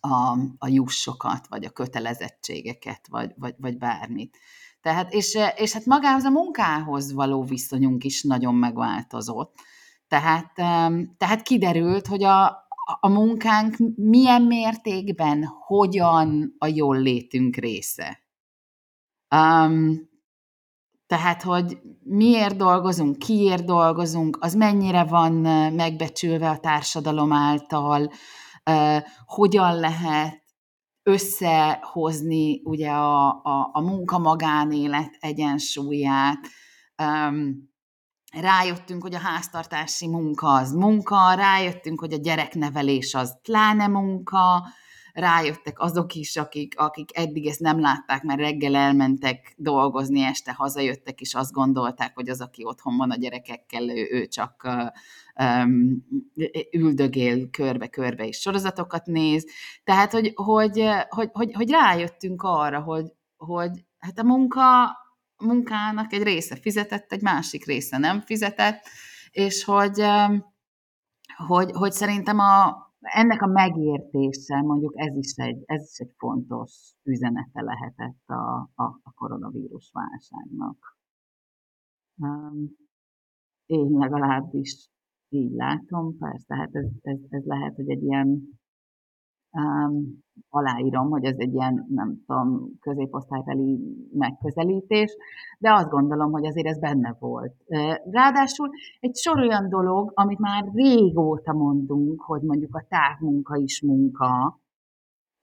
a, 0.00 0.38
a 0.58 0.68
jussokat, 0.68 1.46
vagy 1.48 1.64
a 1.64 1.70
kötelezettségeket, 1.70 3.08
vagy, 3.08 3.32
vagy, 3.36 3.54
vagy 3.58 3.78
bármit. 3.78 4.38
Tehát, 4.80 5.12
és, 5.12 5.38
és 5.56 5.72
hát 5.72 5.84
magához 5.84 6.24
a 6.24 6.30
munkához 6.30 7.12
való 7.12 7.44
viszonyunk 7.44 8.04
is 8.04 8.22
nagyon 8.22 8.54
megváltozott. 8.54 9.54
Tehát, 10.10 10.52
tehát 11.18 11.42
kiderült, 11.42 12.06
hogy 12.06 12.24
a, 12.24 12.46
a 13.00 13.08
munkánk 13.08 13.76
milyen 13.96 14.42
mértékben, 14.42 15.44
hogyan 15.44 16.54
a 16.58 16.66
jól 16.66 16.98
létünk 16.98 17.56
része. 17.56 18.18
Um, 19.36 20.08
tehát, 21.06 21.42
hogy 21.42 21.78
miért 22.02 22.56
dolgozunk, 22.56 23.18
kiért 23.18 23.64
dolgozunk, 23.64 24.38
az 24.40 24.54
mennyire 24.54 25.04
van 25.04 25.32
megbecsülve 25.72 26.48
a 26.48 26.58
társadalom 26.58 27.32
által, 27.32 28.10
uh, 28.70 29.02
hogyan 29.24 29.76
lehet 29.78 30.42
összehozni 31.02 32.60
ugye 32.64 32.90
a, 32.90 33.28
a, 33.28 33.70
a 33.72 33.80
munka-magánélet 33.80 35.16
egyensúlyát, 35.20 36.48
um, 37.02 37.69
rájöttünk, 38.30 39.02
hogy 39.02 39.14
a 39.14 39.18
háztartási 39.18 40.08
munka 40.08 40.52
az 40.52 40.72
munka, 40.72 41.34
rájöttünk, 41.34 42.00
hogy 42.00 42.12
a 42.12 42.16
gyereknevelés 42.16 43.14
az 43.14 43.38
pláne 43.42 43.86
munka, 43.86 44.66
rájöttek 45.12 45.80
azok 45.80 46.14
is, 46.14 46.36
akik, 46.36 46.78
akik 46.78 47.18
eddig 47.18 47.46
ezt 47.46 47.60
nem 47.60 47.80
látták, 47.80 48.22
mert 48.22 48.40
reggel 48.40 48.74
elmentek 48.74 49.54
dolgozni, 49.56 50.22
este 50.22 50.52
hazajöttek, 50.52 51.20
és 51.20 51.34
azt 51.34 51.52
gondolták, 51.52 52.14
hogy 52.14 52.28
az, 52.28 52.40
aki 52.40 52.64
otthon 52.64 52.96
van 52.96 53.10
a 53.10 53.16
gyerekekkel, 53.16 53.88
ő, 53.88 54.08
ő 54.10 54.26
csak 54.26 54.68
um, 55.34 56.06
üldögél 56.70 57.50
körbe-körbe, 57.50 58.26
és 58.26 58.38
sorozatokat 58.38 59.06
néz. 59.06 59.46
Tehát, 59.84 60.12
hogy, 60.12 60.32
hogy, 60.34 60.84
hogy, 61.08 61.28
hogy, 61.32 61.52
hogy 61.52 61.70
rájöttünk 61.70 62.42
arra, 62.42 62.80
hogy, 62.80 63.12
hogy 63.36 63.84
hát 63.98 64.18
a 64.18 64.24
munka 64.24 64.64
munkának 65.40 66.12
egy 66.12 66.22
része 66.22 66.56
fizetett, 66.56 67.12
egy 67.12 67.22
másik 67.22 67.64
része 67.66 67.98
nem 67.98 68.20
fizetett, 68.20 68.82
és 69.30 69.64
hogy, 69.64 70.02
hogy, 71.46 71.70
hogy 71.72 71.92
szerintem 71.92 72.38
a, 72.38 72.76
ennek 73.00 73.42
a 73.42 73.46
megértése, 73.46 74.60
mondjuk 74.60 74.92
ez 74.96 75.16
is 75.16 75.32
egy, 75.36 75.62
ez 75.66 75.82
is 75.82 75.98
egy 75.98 76.14
fontos 76.16 76.92
üzenete 77.02 77.62
lehetett 77.62 78.26
a, 78.26 78.70
a, 78.74 79.00
a 79.02 79.12
koronavírus 79.14 79.90
válságnak. 79.92 80.98
Én 83.66 83.90
legalábbis 83.90 84.88
így 85.28 85.52
látom, 85.52 86.18
persze, 86.18 86.54
hát 86.56 86.74
ez, 86.74 86.86
ez, 87.02 87.18
ez 87.28 87.44
lehet, 87.44 87.74
hogy 87.74 87.90
egy 87.90 88.02
ilyen 88.02 88.59
um, 89.52 90.22
aláírom, 90.48 91.10
hogy 91.10 91.24
ez 91.24 91.36
egy 91.38 91.52
ilyen, 91.52 91.86
nem 91.88 92.22
tudom, 92.26 92.78
középosztálybeli 92.80 93.78
megközelítés, 94.12 95.16
de 95.58 95.72
azt 95.72 95.88
gondolom, 95.88 96.32
hogy 96.32 96.46
azért 96.46 96.66
ez 96.66 96.78
benne 96.78 97.16
volt. 97.18 97.54
Ráadásul 98.10 98.70
egy 99.00 99.16
sor 99.16 99.38
olyan 99.38 99.68
dolog, 99.68 100.12
amit 100.14 100.38
már 100.38 100.64
régóta 100.74 101.52
mondunk, 101.52 102.20
hogy 102.20 102.42
mondjuk 102.42 102.74
a 102.74 102.86
távmunka 102.88 103.56
is 103.56 103.82
munka, 103.82 104.60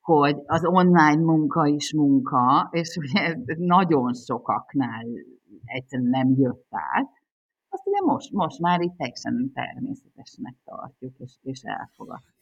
hogy 0.02 0.38
az 0.46 0.66
online 0.66 1.22
munka 1.24 1.66
is 1.66 1.94
munka, 1.94 2.68
és 2.72 2.98
ugye 2.98 3.22
ez 3.46 3.58
nagyon 3.58 4.14
sokaknál 4.14 5.06
egyszerűen 5.66 6.10
nem 6.10 6.34
jött 6.36 6.68
át, 6.70 7.10
azt 7.70 7.88
ugye 7.88 8.02
most, 8.02 8.32
most 8.32 8.60
már 8.60 8.82
itt 8.82 8.98
teljesen 8.98 9.52
természetesnek 9.54 10.56
tartjuk, 10.64 11.18
és, 11.18 11.38
és 11.42 11.62
elfogadjuk. 11.62 12.37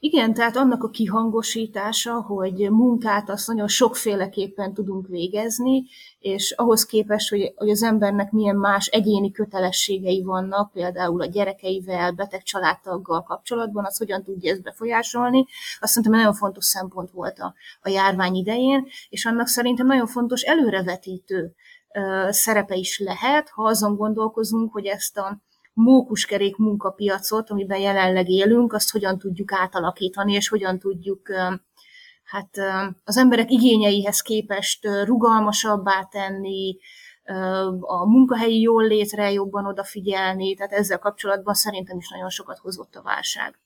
Igen, 0.00 0.34
tehát 0.34 0.56
annak 0.56 0.82
a 0.82 0.88
kihangosítása, 0.88 2.20
hogy 2.20 2.70
munkát 2.70 3.30
azt 3.30 3.46
nagyon 3.46 3.68
sokféleképpen 3.68 4.74
tudunk 4.74 5.06
végezni, 5.06 5.84
és 6.18 6.52
ahhoz 6.56 6.86
képest, 6.86 7.30
hogy, 7.30 7.52
hogy 7.56 7.70
az 7.70 7.82
embernek 7.82 8.30
milyen 8.30 8.56
más 8.56 8.86
egyéni 8.86 9.30
kötelességei 9.30 10.22
vannak, 10.22 10.72
például 10.72 11.20
a 11.20 11.26
gyerekeivel, 11.26 12.12
beteg 12.12 12.42
családtaggal 12.42 13.22
kapcsolatban, 13.22 13.84
az 13.84 13.96
hogyan 13.96 14.22
tudja 14.22 14.52
ezt 14.52 14.62
befolyásolni, 14.62 15.46
azt 15.80 15.92
szerintem 15.92 16.18
nagyon 16.18 16.34
fontos 16.34 16.64
szempont 16.64 17.10
volt 17.10 17.38
a, 17.38 17.54
a 17.80 17.88
járvány 17.88 18.34
idején, 18.34 18.86
és 19.08 19.24
annak 19.24 19.46
szerintem 19.46 19.86
nagyon 19.86 20.06
fontos 20.06 20.42
előrevetítő 20.42 21.54
szerepe 22.28 22.74
is 22.74 22.98
lehet, 22.98 23.48
ha 23.48 23.62
azon 23.62 23.96
gondolkozunk, 23.96 24.72
hogy 24.72 24.86
ezt 24.86 25.18
a 25.18 25.40
mókuskerék 25.78 26.56
munkapiacot, 26.56 27.50
amiben 27.50 27.78
jelenleg 27.78 28.28
élünk, 28.28 28.72
azt 28.72 28.90
hogyan 28.90 29.18
tudjuk 29.18 29.52
átalakítani, 29.52 30.32
és 30.32 30.48
hogyan 30.48 30.78
tudjuk 30.78 31.28
hát 32.24 32.50
az 33.04 33.16
emberek 33.16 33.50
igényeihez 33.50 34.20
képest 34.20 34.88
rugalmasabbá 35.04 36.08
tenni, 36.10 36.76
a 37.80 38.06
munkahelyi 38.06 38.60
jól 38.60 38.86
létre 38.86 39.32
jobban 39.32 39.66
odafigyelni, 39.66 40.54
tehát 40.54 40.72
ezzel 40.72 40.98
kapcsolatban 40.98 41.54
szerintem 41.54 41.98
is 41.98 42.08
nagyon 42.08 42.30
sokat 42.30 42.58
hozott 42.58 42.94
a 42.94 43.02
válság. 43.02 43.58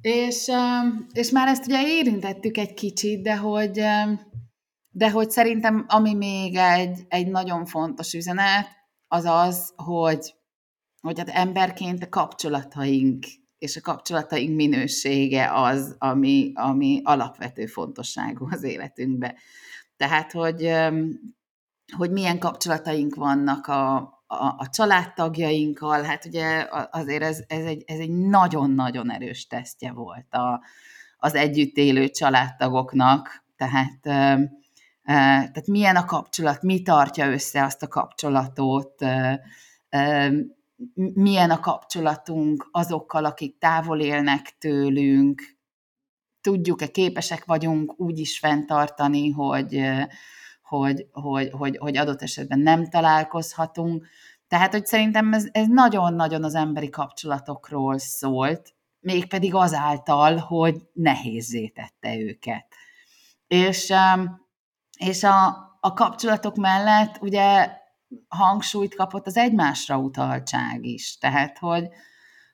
És, 0.00 0.50
és 1.12 1.30
már 1.30 1.48
ezt 1.48 1.66
ugye 1.66 1.86
érintettük 1.86 2.56
egy 2.56 2.74
kicsit, 2.74 3.22
de 3.22 3.36
hogy, 3.36 3.80
de 4.90 5.10
hogy 5.10 5.30
szerintem 5.30 5.84
ami 5.88 6.14
még 6.14 6.56
egy, 6.56 7.00
egy 7.08 7.26
nagyon 7.26 7.66
fontos 7.66 8.14
üzenet, 8.14 8.66
az 9.14 9.24
az, 9.24 9.72
hogy, 9.76 10.34
hogy 11.00 11.18
hát 11.18 11.28
emberként 11.28 12.02
a 12.02 12.08
kapcsolataink 12.08 13.24
és 13.58 13.76
a 13.76 13.80
kapcsolataink 13.80 14.56
minősége 14.56 15.50
az, 15.52 15.96
ami, 15.98 16.52
ami 16.54 17.00
alapvető 17.04 17.66
fontosságú 17.66 18.48
az 18.50 18.62
életünkbe. 18.62 19.34
Tehát, 19.96 20.32
hogy, 20.32 20.72
hogy 21.96 22.10
milyen 22.10 22.38
kapcsolataink 22.38 23.14
vannak 23.14 23.66
a, 23.66 23.96
a, 24.26 24.54
a 24.56 24.68
családtagjainkkal, 24.72 26.02
hát 26.02 26.24
ugye 26.24 26.66
azért 26.90 27.22
ez, 27.22 27.44
ez, 27.46 27.64
egy, 27.64 27.82
ez 27.86 27.98
egy 27.98 28.10
nagyon-nagyon 28.10 29.10
erős 29.10 29.46
tesztje 29.46 29.92
volt 29.92 30.34
a, 30.34 30.62
az 31.16 31.34
együtt 31.34 31.76
élő 31.76 32.08
családtagoknak, 32.08 33.44
tehát, 33.56 34.00
tehát 35.04 35.66
milyen 35.66 35.96
a 35.96 36.04
kapcsolat, 36.04 36.62
mi 36.62 36.82
tartja 36.82 37.30
össze 37.30 37.64
azt 37.64 37.82
a 37.82 37.88
kapcsolatot, 37.88 39.04
milyen 41.14 41.50
a 41.50 41.60
kapcsolatunk 41.60 42.68
azokkal, 42.70 43.24
akik 43.24 43.58
távol 43.58 44.00
élnek 44.00 44.58
tőlünk, 44.58 45.42
tudjuk-e, 46.40 46.86
képesek 46.86 47.44
vagyunk 47.44 48.00
úgy 48.00 48.18
is 48.18 48.38
fenntartani, 48.38 49.30
hogy, 49.30 49.80
hogy, 50.62 51.06
hogy, 51.12 51.50
hogy, 51.52 51.76
hogy 51.76 51.96
adott 51.96 52.22
esetben 52.22 52.58
nem 52.58 52.88
találkozhatunk. 52.88 54.06
Tehát, 54.48 54.72
hogy 54.72 54.86
szerintem 54.86 55.32
ez, 55.32 55.46
ez 55.52 55.66
nagyon-nagyon 55.68 56.44
az 56.44 56.54
emberi 56.54 56.90
kapcsolatokról 56.90 57.98
szólt, 57.98 58.74
mégpedig 59.00 59.54
azáltal, 59.54 60.36
hogy 60.36 60.82
nehézé 60.92 61.68
tette 61.68 62.18
őket. 62.18 62.66
És, 63.46 63.92
és 64.96 65.24
a, 65.24 65.46
a 65.80 65.92
kapcsolatok 65.92 66.56
mellett 66.56 67.22
ugye 67.22 67.70
hangsúlyt 68.28 68.94
kapott 68.94 69.26
az 69.26 69.36
egymásra 69.36 69.98
utaltság 69.98 70.84
is. 70.84 71.18
Tehát, 71.18 71.58
hogy, 71.58 71.88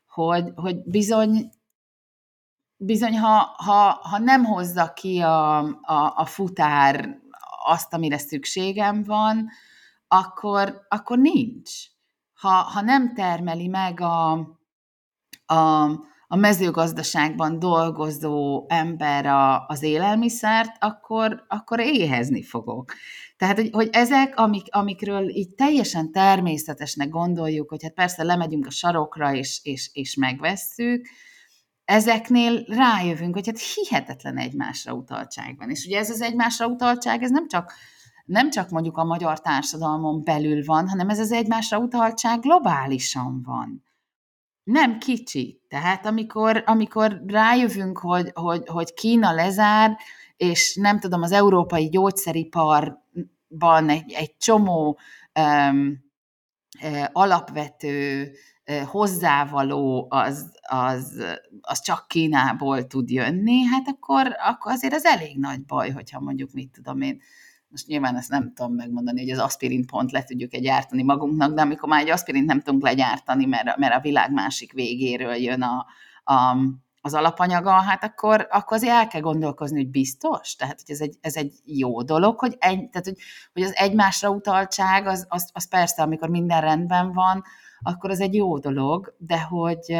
hogy, 0.07 0.53
hogy 0.55 0.83
bizony, 0.85 1.53
bizony 2.76 3.18
ha, 3.18 3.55
ha, 3.57 4.00
ha 4.03 4.18
nem 4.18 4.44
hozza 4.44 4.92
ki 4.92 5.20
a, 5.20 5.59
a, 5.83 6.12
a 6.16 6.24
futár 6.24 7.18
azt, 7.64 7.94
amire 7.94 8.18
szükségem 8.18 9.05
van, 9.05 9.50
akkor, 10.09 10.87
akkor 10.88 11.18
nincs. 11.18 11.70
Ha, 12.35 12.48
ha 12.48 12.81
nem 12.81 13.14
termeli 13.14 13.66
meg 13.66 14.00
a, 14.00 14.31
a, 15.46 15.90
a 16.32 16.36
mezőgazdaságban 16.36 17.58
dolgozó 17.58 18.64
ember 18.68 19.26
a, 19.26 19.66
az 19.66 19.82
élelmiszert, 19.82 20.76
akkor, 20.78 21.44
akkor 21.48 21.80
éhezni 21.80 22.42
fogok. 22.42 22.92
Tehát, 23.36 23.56
hogy, 23.56 23.68
hogy 23.72 23.88
ezek, 23.92 24.38
amik, 24.38 24.66
amikről 24.70 25.28
így 25.28 25.54
teljesen 25.54 26.12
természetesnek 26.12 27.08
gondoljuk, 27.08 27.68
hogy 27.68 27.82
hát 27.82 27.94
persze 27.94 28.22
lemegyünk 28.22 28.66
a 28.66 28.70
sarokra, 28.70 29.34
és, 29.34 29.60
és, 29.62 29.90
és 29.92 30.14
megvesszük, 30.14 31.06
ezeknél 31.84 32.64
rájövünk, 32.66 33.34
hogy 33.34 33.46
hát 33.46 33.60
hihetetlen 33.60 34.36
egymásra 34.36 34.92
utaltság 34.92 35.56
van. 35.58 35.70
És 35.70 35.84
ugye 35.86 35.98
ez 35.98 36.10
az 36.10 36.20
egymásra 36.20 36.66
utaltság, 36.66 37.22
ez 37.22 37.30
nem 37.30 37.48
csak, 37.48 37.72
nem 38.24 38.50
csak 38.50 38.70
mondjuk 38.70 38.96
a 38.96 39.04
magyar 39.04 39.40
társadalmon 39.40 40.24
belül 40.24 40.64
van, 40.64 40.88
hanem 40.88 41.08
ez 41.08 41.18
az 41.18 41.32
egymásra 41.32 41.78
utaltság 41.78 42.40
globálisan 42.40 43.42
van. 43.42 43.89
Nem 44.70 44.98
kicsi. 44.98 45.61
Tehát 45.68 46.06
amikor, 46.06 46.62
amikor 46.66 47.22
rájövünk, 47.26 47.98
hogy, 47.98 48.30
hogy, 48.35 48.62
hogy 48.66 48.94
Kína 48.94 49.33
lezár, 49.33 49.96
és 50.37 50.74
nem 50.74 50.98
tudom, 50.98 51.22
az 51.22 51.33
európai 51.33 51.88
gyógyszeriparban 51.88 53.88
egy, 53.88 54.12
egy 54.12 54.37
csomó 54.37 54.98
um, 55.40 56.04
alapvető 57.12 58.30
hozzávaló 58.87 60.06
az, 60.11 60.52
az, 60.68 61.22
az 61.61 61.80
csak 61.80 62.09
Kínából 62.09 62.87
tud 62.87 63.11
jönni, 63.11 63.62
hát 63.62 63.88
akkor, 63.88 64.37
akkor 64.46 64.72
azért 64.72 64.94
ez 64.94 65.04
elég 65.04 65.38
nagy 65.38 65.64
baj, 65.64 65.90
hogyha 65.90 66.20
mondjuk 66.20 66.52
mit 66.52 66.70
tudom 66.70 67.00
én, 67.00 67.20
most 67.70 67.87
nyilván 67.87 68.16
ezt 68.16 68.30
nem 68.30 68.52
tudom 68.54 68.74
megmondani, 68.74 69.20
hogy 69.20 69.30
az 69.30 69.38
aspirint 69.38 69.90
pont 69.90 70.12
le 70.12 70.22
tudjuk 70.22 70.54
egy 70.54 70.62
gyártani 70.62 71.02
magunknak, 71.02 71.54
de 71.54 71.61
amikor 71.61 71.88
már 71.88 72.00
egy 72.00 72.11
aspirint 72.11 72.46
nem 72.46 72.61
tudunk 72.61 72.83
legyártani, 72.83 73.44
mert, 73.44 73.76
mert 73.76 73.94
a 73.94 74.00
világ 74.00 74.33
másik 74.33 74.72
végéről 74.72 75.35
jön 75.35 75.62
a, 75.62 75.87
a, 76.24 76.56
az 77.00 77.14
alapanyaga, 77.14 77.70
hát 77.70 78.04
akkor, 78.04 78.46
akkor 78.50 78.76
azért 78.76 78.92
el 78.92 79.06
kell 79.06 79.20
gondolkozni, 79.20 79.76
hogy 79.76 79.90
biztos, 79.90 80.54
tehát 80.54 80.80
hogy 80.87 80.94
ez 80.94 81.00
egy, 81.00 81.16
ez 81.20 81.37
egy 81.37 81.54
jó 81.64 82.02
dolog, 82.02 82.38
hogy, 82.38 82.56
egy, 82.59 82.88
tehát, 82.88 83.06
hogy, 83.06 83.16
hogy 83.52 83.62
az 83.62 83.74
egymásra 83.74 84.30
utaltság, 84.30 85.06
az, 85.06 85.26
az, 85.28 85.50
az 85.52 85.68
persze, 85.68 86.02
amikor 86.02 86.28
minden 86.28 86.61
rendben 86.61 87.12
van, 87.12 87.42
akkor 87.80 88.11
az 88.11 88.20
egy 88.20 88.35
jó 88.35 88.59
dolog, 88.59 89.14
de 89.18 89.40
hogy, 89.40 89.96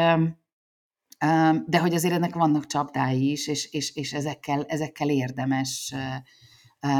de 1.65 1.79
hogy 1.79 1.93
azért 1.93 2.13
ennek 2.13 2.35
vannak 2.35 2.65
csapdái 2.65 3.31
is, 3.31 3.47
és, 3.47 3.71
és, 3.71 3.95
és 3.95 4.13
ezekkel, 4.13 4.63
ezekkel 4.67 5.09
érdemes 5.09 5.93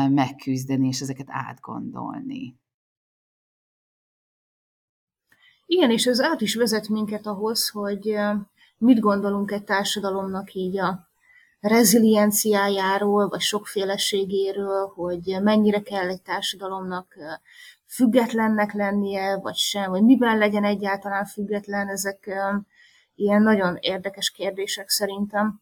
megküzdeni, 0.10 0.88
és 0.88 1.00
ezeket 1.00 1.28
átgondolni. 1.30 2.60
Igen, 5.66 5.92
és 5.92 6.06
ez 6.06 6.22
át 6.22 6.42
is 6.42 6.56
vezet 6.56 6.90
minket 6.90 7.26
ahhoz, 7.26 7.70
hogy 7.70 8.16
mit 8.78 9.00
gondolunk 9.00 9.52
egy 9.52 9.64
társadalomnak 9.64 10.54
így 10.54 10.78
a 10.78 11.10
rezilienciájáról, 11.60 13.28
vagy 13.28 13.40
sokféleségéről, 13.40 14.88
hogy 14.88 15.38
mennyire 15.42 15.82
kell 15.82 16.10
egy 16.10 16.22
társadalomnak 16.22 17.16
függetlennek 17.88 18.74
lennie, 18.74 19.38
vagy 19.38 19.56
sem, 19.56 19.90
vagy 19.90 20.04
miben 20.04 20.38
legyen 20.38 20.64
egyáltalán 20.64 21.26
független, 21.26 21.88
ezek 21.88 22.30
ilyen 23.16 23.42
nagyon 23.42 23.78
érdekes 23.80 24.32
kérdések 24.32 24.90
szerintem. 24.90 25.62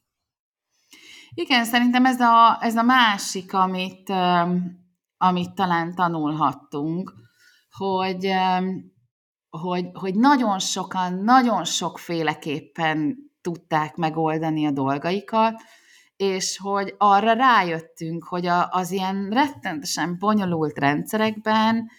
Igen, 1.39 1.65
szerintem 1.65 2.05
ez 2.05 2.19
a, 2.19 2.57
ez 2.61 2.75
a 2.75 2.83
másik, 2.83 3.53
amit, 3.53 4.09
amit 5.17 5.53
talán 5.53 5.95
tanulhattunk, 5.95 7.13
hogy, 7.71 8.33
hogy, 9.49 9.85
hogy 9.93 10.15
nagyon 10.15 10.59
sokan, 10.59 11.13
nagyon 11.13 11.65
sokféleképpen 11.65 13.17
tudták 13.41 13.95
megoldani 13.95 14.65
a 14.65 14.71
dolgaikat, 14.71 15.61
és 16.15 16.57
hogy 16.57 16.95
arra 16.97 17.33
rájöttünk, 17.33 18.23
hogy 18.23 18.45
a, 18.45 18.67
az 18.69 18.91
ilyen 18.91 19.29
rettentesen 19.29 20.17
bonyolult 20.17 20.77
rendszerekben 20.77 21.89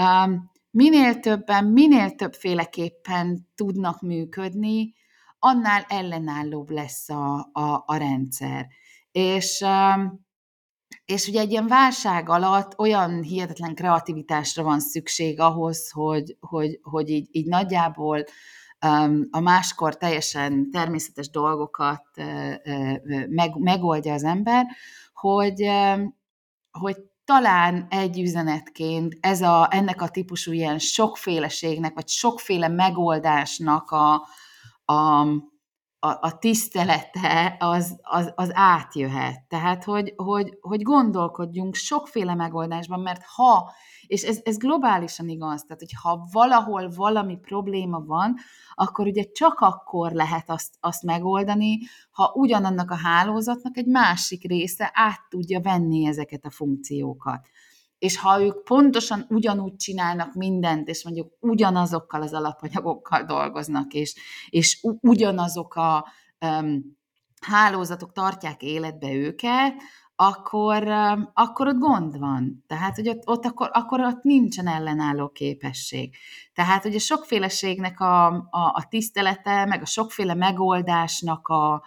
um, 0.00 0.50
minél 0.70 1.20
többen, 1.20 1.64
minél 1.64 2.10
többféleképpen 2.10 3.48
tudnak 3.54 4.00
működni, 4.00 4.94
annál 5.38 5.84
ellenállóbb 5.88 6.70
lesz 6.70 7.08
a, 7.08 7.48
a, 7.52 7.82
a 7.86 7.96
rendszer. 7.96 8.66
És, 9.12 9.64
és 11.04 11.28
ugye 11.28 11.40
egy 11.40 11.50
ilyen 11.50 11.66
válság 11.66 12.28
alatt 12.28 12.78
olyan 12.78 13.22
hihetetlen 13.22 13.74
kreativitásra 13.74 14.62
van 14.62 14.80
szükség 14.80 15.40
ahhoz, 15.40 15.90
hogy, 15.90 16.36
hogy, 16.40 16.78
hogy 16.82 17.08
így, 17.08 17.28
így 17.30 17.46
nagyjából 17.46 18.24
a 19.30 19.40
máskor 19.40 19.96
teljesen 19.96 20.70
természetes 20.70 21.30
dolgokat 21.30 22.04
meg, 23.28 23.58
megoldja 23.58 24.12
az 24.12 24.24
ember, 24.24 24.66
hogy, 25.12 25.70
hogy 26.70 26.96
talán 27.24 27.86
egy 27.90 28.20
üzenetként 28.20 29.16
ez 29.20 29.42
a, 29.42 29.68
ennek 29.70 30.02
a 30.02 30.08
típusú 30.08 30.52
ilyen 30.52 30.78
sokféleségnek, 30.78 31.94
vagy 31.94 32.08
sokféle 32.08 32.68
megoldásnak 32.68 33.90
a, 33.90 34.26
a, 34.84 35.26
a, 36.02 36.08
a 36.08 36.38
tisztelete 36.38 37.56
az, 37.58 37.98
az, 38.02 38.32
az 38.34 38.50
átjöhet. 38.52 39.44
Tehát, 39.48 39.84
hogy, 39.84 40.12
hogy, 40.16 40.58
hogy 40.60 40.82
gondolkodjunk 40.82 41.74
sokféle 41.74 42.34
megoldásban, 42.34 43.00
mert 43.00 43.22
ha, 43.24 43.72
és 44.06 44.22
ez, 44.22 44.40
ez 44.42 44.56
globálisan 44.56 45.28
igaz, 45.28 45.62
tehát, 45.62 45.78
hogy 45.78 45.94
ha 46.02 46.28
valahol 46.32 46.90
valami 46.96 47.36
probléma 47.36 48.04
van, 48.04 48.36
akkor 48.74 49.06
ugye 49.06 49.24
csak 49.32 49.58
akkor 49.58 50.12
lehet 50.12 50.50
azt, 50.50 50.74
azt 50.80 51.02
megoldani, 51.02 51.78
ha 52.10 52.32
ugyanannak 52.34 52.90
a 52.90 52.98
hálózatnak 53.02 53.76
egy 53.76 53.86
másik 53.86 54.48
része 54.48 54.90
át 54.94 55.20
tudja 55.28 55.60
venni 55.60 56.06
ezeket 56.06 56.44
a 56.44 56.50
funkciókat. 56.50 57.48
És 58.00 58.18
ha 58.18 58.42
ők 58.42 58.64
pontosan 58.64 59.26
ugyanúgy 59.28 59.76
csinálnak 59.76 60.34
mindent, 60.34 60.88
és 60.88 61.04
mondjuk 61.04 61.32
ugyanazokkal 61.40 62.22
az 62.22 62.32
alapanyagokkal 62.32 63.22
dolgoznak, 63.22 63.92
és, 63.92 64.14
és 64.50 64.86
ugyanazok 65.00 65.74
a 65.74 66.06
um, 66.40 66.98
hálózatok 67.40 68.12
tartják 68.12 68.62
életbe 68.62 69.12
őket, 69.12 69.74
akkor, 70.16 70.88
akkor 71.32 71.66
ott 71.66 71.78
gond 71.78 72.18
van. 72.18 72.64
Tehát, 72.66 72.94
hogy 72.94 73.08
ott, 73.08 73.28
ott 73.28 73.44
akkor, 73.44 73.70
akkor 73.72 74.00
ott 74.00 74.22
nincsen 74.22 74.66
ellenálló 74.66 75.28
képesség. 75.28 76.16
Tehát, 76.54 76.82
hogy 76.82 76.94
a 76.94 76.98
sokféleségnek 76.98 78.00
a, 78.00 78.26
a, 78.26 78.48
a 78.50 78.86
tisztelete, 78.88 79.64
meg 79.64 79.82
a 79.82 79.86
sokféle 79.86 80.34
megoldásnak 80.34 81.48
a, 81.48 81.82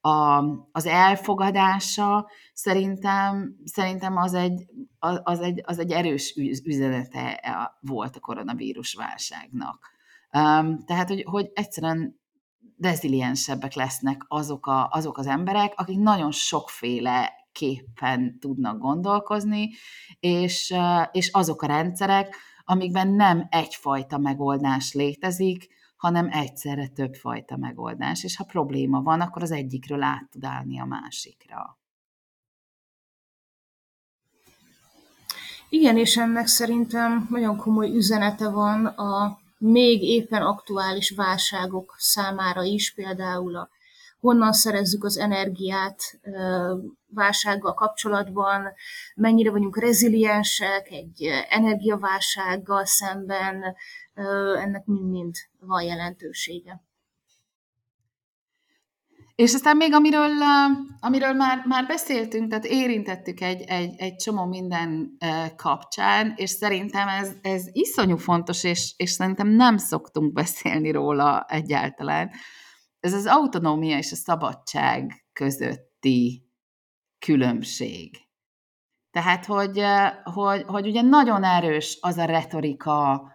a, 0.00 0.44
az 0.72 0.86
elfogadása 0.86 2.28
szerintem, 2.52 3.56
szerintem 3.64 4.16
az, 4.16 4.34
egy, 4.34 4.66
az, 4.98 5.40
egy, 5.40 5.62
az 5.64 5.78
egy 5.78 5.90
erős 5.90 6.34
üzenete 6.64 7.40
volt 7.80 8.16
a 8.16 8.20
koronavírus 8.20 8.94
válságnak. 8.94 9.90
Um, 10.32 10.84
tehát, 10.84 11.08
hogy, 11.08 11.24
hogy 11.26 11.50
egyszerűen 11.54 12.20
reziliensebbek 12.78 13.74
lesznek 13.74 14.24
azok, 14.28 14.66
a, 14.66 14.88
azok 14.90 15.18
az 15.18 15.26
emberek, 15.26 15.72
akik 15.76 15.98
nagyon 15.98 16.30
sokféle 16.30 17.32
képpen 17.52 18.38
tudnak 18.38 18.78
gondolkozni, 18.78 19.70
és, 20.20 20.74
és 21.12 21.30
azok 21.32 21.62
a 21.62 21.66
rendszerek, 21.66 22.36
amikben 22.64 23.08
nem 23.08 23.46
egyfajta 23.50 24.18
megoldás 24.18 24.92
létezik, 24.92 25.68
hanem 25.98 26.28
egyszerre 26.32 26.88
többfajta 26.88 27.56
megoldás. 27.56 28.24
És 28.24 28.36
ha 28.36 28.44
probléma 28.44 29.02
van, 29.02 29.20
akkor 29.20 29.42
az 29.42 29.50
egyikről 29.50 30.02
át 30.02 30.28
tud 30.30 30.44
állni 30.44 30.80
a 30.80 30.84
másikra. 30.84 31.78
Igen, 35.68 35.96
és 35.96 36.16
ennek 36.16 36.46
szerintem 36.46 37.26
nagyon 37.30 37.56
komoly 37.56 37.90
üzenete 37.96 38.50
van 38.50 38.86
a 38.86 39.38
még 39.58 40.02
éppen 40.02 40.42
aktuális 40.42 41.10
válságok 41.10 41.94
számára 41.98 42.62
is, 42.62 42.94
például 42.94 43.56
a 43.56 43.68
honnan 44.20 44.52
szerezzük 44.52 45.04
az 45.04 45.18
energiát 45.18 46.20
válsággal 47.06 47.74
kapcsolatban, 47.74 48.72
mennyire 49.14 49.50
vagyunk 49.50 49.78
reziliensek 49.78 50.90
egy 50.90 51.28
energiaválsággal 51.48 52.84
szemben, 52.84 53.76
ennek 54.56 54.84
mind-mind 54.84 55.34
van 55.60 55.82
jelentősége. 55.82 56.82
És 59.34 59.54
aztán 59.54 59.76
még 59.76 59.94
amiről, 59.94 60.30
amiről 61.00 61.32
már, 61.32 61.62
már 61.66 61.86
beszéltünk, 61.86 62.48
tehát 62.48 62.64
érintettük 62.64 63.40
egy, 63.40 63.60
egy, 63.60 63.94
egy 63.96 64.16
csomó 64.16 64.44
minden 64.44 65.16
kapcsán, 65.56 66.32
és 66.36 66.50
szerintem 66.50 67.08
ez, 67.08 67.32
ez 67.42 67.64
iszonyú 67.72 68.16
fontos, 68.16 68.64
és, 68.64 68.94
és 68.96 69.10
szerintem 69.10 69.48
nem 69.48 69.76
szoktunk 69.76 70.32
beszélni 70.32 70.90
róla 70.90 71.46
egyáltalán, 71.48 72.30
ez 73.00 73.12
az 73.12 73.26
autonómia 73.26 73.98
és 73.98 74.12
a 74.12 74.16
szabadság 74.16 75.26
közötti 75.32 76.48
különbség. 77.18 78.16
Tehát, 79.10 79.44
hogy, 79.46 79.82
hogy, 80.22 80.62
hogy 80.66 80.86
ugye 80.86 81.02
nagyon 81.02 81.44
erős 81.44 81.98
az 82.00 82.16
a 82.16 82.24
retorika, 82.24 83.26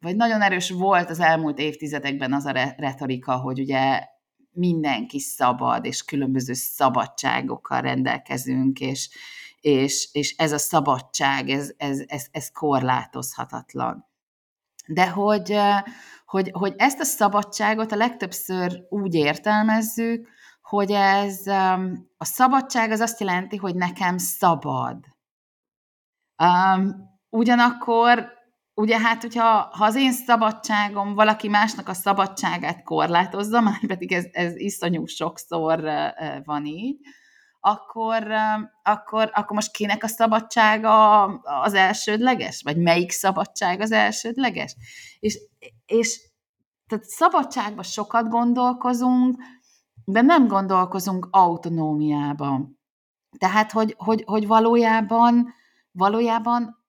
vagy 0.00 0.16
nagyon 0.16 0.42
erős 0.42 0.70
volt 0.70 1.10
az 1.10 1.20
elmúlt 1.20 1.58
évtizedekben 1.58 2.32
az 2.32 2.44
a 2.44 2.52
retorika, 2.76 3.36
hogy 3.36 3.60
ugye 3.60 4.04
mindenki 4.50 5.18
szabad, 5.18 5.84
és 5.84 6.04
különböző 6.04 6.52
szabadságokkal 6.52 7.80
rendelkezünk, 7.80 8.80
és, 8.80 9.10
és, 9.60 10.08
és 10.12 10.34
ez 10.36 10.52
a 10.52 10.58
szabadság, 10.58 11.48
ez, 11.48 11.72
ez, 11.76 12.04
ez, 12.06 12.26
ez 12.30 12.50
korlátozhatatlan. 12.50 14.06
De 14.86 15.10
hogy, 15.10 15.58
hogy, 16.26 16.50
hogy 16.52 16.74
ezt 16.76 17.00
a 17.00 17.04
szabadságot 17.04 17.92
a 17.92 17.96
legtöbbször 17.96 18.80
úgy 18.88 19.14
értelmezzük, 19.14 20.28
hogy 20.62 20.90
ez 20.92 21.46
a 22.16 22.24
szabadság 22.24 22.90
az 22.90 23.00
azt 23.00 23.20
jelenti, 23.20 23.56
hogy 23.56 23.74
nekem 23.74 24.18
szabad. 24.18 24.96
Um, 26.42 26.94
ugyanakkor, 27.28 28.32
ugye 28.74 28.98
hát, 28.98 29.20
hogyha 29.20 29.68
ha 29.72 29.84
az 29.84 29.94
én 29.96 30.12
szabadságom 30.12 31.14
valaki 31.14 31.48
másnak 31.48 31.88
a 31.88 31.94
szabadságát 31.94 32.82
korlátozza, 32.82 33.60
már 33.70 33.86
pedig 33.86 34.12
ez, 34.12 34.24
ez 34.32 34.56
iszonyú 34.56 35.06
sokszor 35.06 35.84
van 36.44 36.64
így, 36.64 36.96
akkor, 37.66 38.26
akkor, 38.82 39.30
akkor 39.32 39.56
most 39.56 39.72
kinek 39.72 40.02
a 40.02 40.06
szabadsága 40.06 41.22
az 41.40 41.74
elsődleges? 41.74 42.62
Vagy 42.62 42.76
melyik 42.76 43.10
szabadság 43.10 43.80
az 43.80 43.92
elsődleges? 43.92 44.76
És, 45.18 45.38
és 45.86 46.20
tehát 46.86 47.04
szabadságban 47.04 47.84
sokat 47.84 48.28
gondolkozunk, 48.28 49.36
de 50.04 50.20
nem 50.20 50.46
gondolkozunk 50.46 51.28
autonómiában. 51.30 52.80
Tehát, 53.38 53.72
hogy, 53.72 53.94
hogy, 53.98 54.22
hogy 54.26 54.46
valójában, 54.46 55.54
valójában 55.90 56.84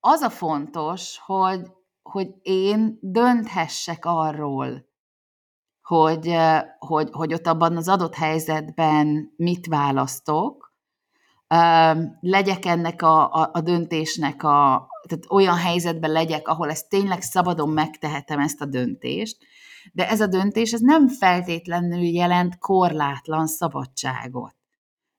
az 0.00 0.20
a 0.20 0.30
fontos, 0.30 1.18
hogy, 1.18 1.60
hogy 2.02 2.34
én 2.42 2.98
dönthessek 3.00 4.04
arról, 4.04 4.86
hogy, 5.84 6.36
hogy, 6.78 7.08
hogy 7.12 7.34
ott 7.34 7.46
abban 7.46 7.76
az 7.76 7.88
adott 7.88 8.14
helyzetben 8.14 9.32
mit 9.36 9.66
választok, 9.66 10.72
legyek 12.20 12.64
ennek 12.64 13.02
a, 13.02 13.32
a, 13.32 13.50
a 13.52 13.60
döntésnek 13.60 14.42
a, 14.42 14.88
tehát 15.08 15.24
olyan 15.28 15.56
helyzetben 15.56 16.10
legyek, 16.10 16.48
ahol 16.48 16.70
ezt 16.70 16.88
tényleg 16.88 17.22
szabadon 17.22 17.68
megtehetem 17.68 18.38
ezt 18.38 18.60
a 18.60 18.64
döntést, 18.66 19.36
de 19.92 20.08
ez 20.08 20.20
a 20.20 20.26
döntés 20.26 20.72
ez 20.72 20.80
nem 20.80 21.08
feltétlenül 21.08 22.02
jelent 22.02 22.58
korlátlan 22.58 23.46
szabadságot. 23.46 24.54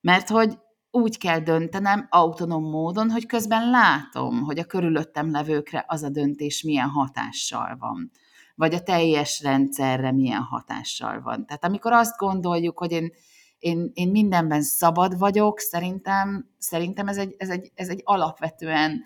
Mert 0.02 0.30
hogy 0.30 0.58
úgy 0.92 1.18
kell 1.18 1.40
döntenem 1.40 2.08
autonóm 2.10 2.64
módon, 2.64 3.12
hogy 3.12 3.26
közben 3.26 3.70
látom, 3.70 4.44
hogy 4.44 4.60
a 4.60 4.66
körülöttem 4.66 5.32
levőkre 5.32 5.86
az 5.88 6.04
a 6.04 6.10
döntés 6.10 6.64
milyen 6.64 6.90
hatással 6.90 7.76
van 7.80 8.12
vagy 8.56 8.74
a 8.74 8.84
teljes 8.84 9.42
rendszerre 9.42 10.12
milyen 10.12 10.42
hatással 10.42 11.22
van. 11.22 11.46
Tehát 11.46 11.66
amikor 11.66 11.92
azt 11.92 12.18
gondoljuk, 12.18 12.78
hogy 12.78 12.92
én, 12.92 13.14
én, 13.60 13.92
én 13.94 14.10
mindenben 14.10 14.62
szabad 14.62 15.18
vagyok, 15.18 15.60
szerintem, 15.60 16.50
szerintem 16.58 17.08
ez, 17.08 17.18
egy, 17.18 17.36
ez, 17.38 17.50
egy, 17.50 17.72
ez 17.76 17.90
egy 17.90 18.02
alapvetően 18.04 19.02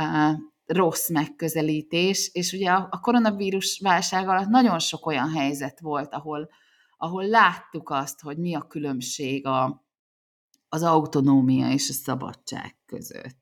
uh, 0.00 0.38
rossz 0.66 1.08
megközelítés, 1.08 2.30
és 2.32 2.52
ugye 2.52 2.70
a, 2.70 3.00
koronavírus 3.00 3.80
válság 3.82 4.28
alatt 4.28 4.48
nagyon 4.48 4.78
sok 4.78 5.06
olyan 5.06 5.30
helyzet 5.30 5.80
volt, 5.80 6.14
ahol, 6.14 6.48
ahol 6.96 7.24
láttuk 7.24 7.90
azt, 7.90 8.20
hogy 8.20 8.38
mi 8.38 8.54
a 8.54 8.62
különbség 8.62 9.46
a, 9.46 9.84
az 10.68 10.82
autonómia 10.82 11.70
és 11.70 11.88
a 11.88 11.92
szabadság 11.92 12.76
között. 12.86 13.36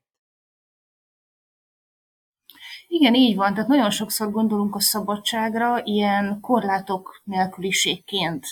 Igen, 2.87 3.13
így 3.13 3.35
van. 3.35 3.53
Tehát 3.53 3.69
nagyon 3.69 3.89
sokszor 3.89 4.31
gondolunk 4.31 4.75
a 4.75 4.79
szabadságra 4.79 5.81
ilyen 5.83 6.39
korlátok 6.41 7.21
nélküliségként, 7.23 8.45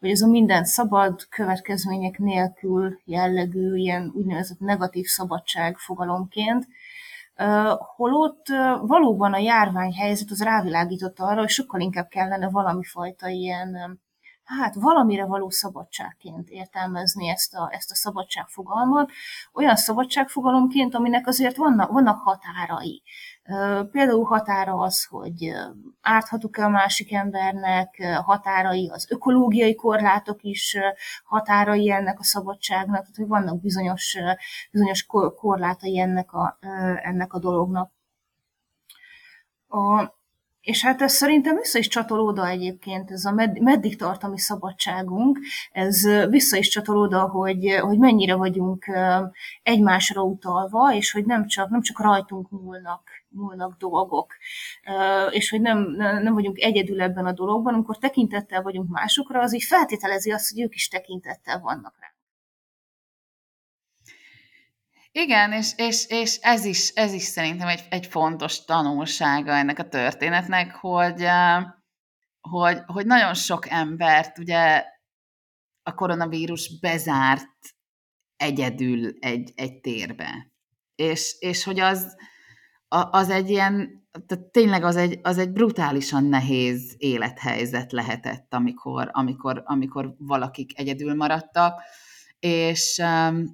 hogy 0.00 0.10
ez 0.10 0.20
a 0.20 0.26
minden 0.26 0.64
szabad, 0.64 1.28
következmények 1.28 2.18
nélkül 2.18 3.00
jellegű, 3.04 3.76
ilyen 3.76 4.12
úgynevezett 4.14 4.58
negatív 4.58 5.04
szabadság 5.06 5.76
fogalomként, 5.76 6.66
holott 7.96 8.46
valóban 8.80 9.32
a 9.32 9.38
járványhelyzet 9.38 10.30
az 10.30 10.42
rávilágított 10.42 11.18
arra, 11.18 11.40
hogy 11.40 11.48
sokkal 11.48 11.80
inkább 11.80 12.08
kellene 12.08 12.50
valami 12.50 12.84
fajta 12.84 13.28
ilyen 13.28 14.00
hát 14.44 14.74
valamire 14.74 15.24
való 15.24 15.50
szabadságként 15.50 16.48
értelmezni 16.48 17.28
ezt 17.28 17.54
a, 17.54 17.68
ezt 17.72 17.90
a 17.90 17.94
szabadságfogalmat, 17.94 19.10
olyan 19.52 19.76
szabadságfogalomként, 19.76 20.94
aminek 20.94 21.26
azért 21.26 21.56
vannak, 21.56 21.90
vannak 21.90 22.20
határai. 22.20 23.02
Például 23.90 24.24
határa 24.24 24.74
az, 24.74 25.04
hogy 25.04 25.52
árthatok-e 26.00 26.64
a 26.64 26.68
másik 26.68 27.12
embernek, 27.12 28.02
határai 28.24 28.88
az 28.88 29.06
ökológiai 29.10 29.74
korlátok 29.74 30.42
is 30.42 30.76
határai 31.24 31.90
ennek 31.90 32.18
a 32.18 32.24
szabadságnak, 32.24 33.00
tehát 33.00 33.16
hogy 33.16 33.26
vannak 33.26 33.60
bizonyos, 33.60 34.16
bizonyos 34.70 35.06
korlátai 35.36 35.98
ennek 35.98 36.32
a, 36.32 36.58
ennek 37.02 37.32
a 37.32 37.38
dolognak. 37.38 37.92
A, 39.68 40.12
és 40.62 40.82
hát 40.84 41.02
ez 41.02 41.12
szerintem 41.12 41.56
vissza 41.56 41.78
is 41.78 41.88
csatol 41.88 42.46
egyébként, 42.46 43.10
ez 43.10 43.24
a 43.24 43.32
med- 43.32 43.60
meddig 43.60 43.96
tart 43.96 44.22
a 44.22 44.28
mi 44.28 44.38
szabadságunk, 44.38 45.38
ez 45.72 46.08
vissza 46.28 46.56
is 46.56 46.68
csatol 46.68 47.28
hogy, 47.28 47.78
hogy 47.80 47.98
mennyire 47.98 48.34
vagyunk 48.34 48.86
egymásra 49.62 50.22
utalva, 50.22 50.94
és 50.94 51.12
hogy 51.12 51.24
nem 51.24 51.46
csak, 51.46 51.68
nem 51.68 51.80
csak 51.80 52.00
rajtunk 52.00 52.50
múlnak, 52.50 53.02
múlnak 53.28 53.76
dolgok, 53.78 54.34
és 55.30 55.50
hogy 55.50 55.60
nem, 55.60 55.78
nem 55.96 56.34
vagyunk 56.34 56.58
egyedül 56.58 57.02
ebben 57.02 57.26
a 57.26 57.32
dologban, 57.32 57.74
amikor 57.74 57.98
tekintettel 57.98 58.62
vagyunk 58.62 58.90
másokra, 58.90 59.40
az 59.40 59.54
így 59.54 59.62
feltételezi 59.62 60.30
azt, 60.30 60.52
hogy 60.52 60.62
ők 60.62 60.74
is 60.74 60.88
tekintettel 60.88 61.60
vannak 61.60 61.94
rá. 62.00 62.11
Igen, 65.14 65.52
és, 65.52 65.72
és, 65.76 66.06
és 66.08 66.38
ez, 66.40 66.64
is, 66.64 66.88
ez 66.88 67.12
is 67.12 67.22
szerintem 67.22 67.68
egy, 67.68 67.84
egy 67.90 68.06
fontos 68.06 68.64
tanulsága 68.64 69.52
ennek 69.52 69.78
a 69.78 69.88
történetnek, 69.88 70.74
hogy, 70.74 71.26
hogy, 72.40 72.78
hogy 72.86 73.06
nagyon 73.06 73.34
sok 73.34 73.70
embert 73.70 74.38
ugye 74.38 74.84
a 75.82 75.94
koronavírus 75.94 76.78
bezárt 76.80 77.48
egyedül 78.36 79.16
egy, 79.18 79.52
egy 79.54 79.80
térbe. 79.80 80.52
És, 80.94 81.36
és 81.38 81.64
hogy 81.64 81.80
az, 81.80 82.16
az 82.88 83.30
egy 83.30 83.50
ilyen, 83.50 84.06
tehát 84.26 84.44
tényleg 84.44 84.84
az 84.84 84.96
egy, 84.96 85.18
az 85.22 85.38
egy 85.38 85.50
brutálisan 85.50 86.24
nehéz 86.24 86.94
élethelyzet 86.98 87.92
lehetett, 87.92 88.54
amikor, 88.54 89.08
amikor, 89.12 89.62
amikor 89.64 90.14
valakik 90.18 90.78
egyedül 90.78 91.14
maradtak, 91.14 91.82
és, 92.38 93.02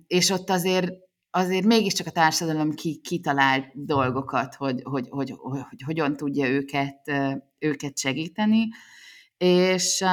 és 0.07 0.31
ott 0.31 0.51
azért 0.51 0.93
azért 1.31 1.65
mégiscsak 1.65 2.07
a 2.07 2.11
társadalom 2.11 2.73
ki, 2.75 3.01
kitalált 3.01 3.85
dolgokat, 3.85 4.55
hogy, 4.55 4.81
hogy, 4.83 5.07
hogy, 5.11 5.35
hogy, 5.37 5.61
hogy 5.69 5.83
hogyan 5.83 6.17
tudja 6.17 6.49
őket, 6.49 7.13
őket 7.59 7.99
segíteni, 7.99 8.69
és, 9.37 10.05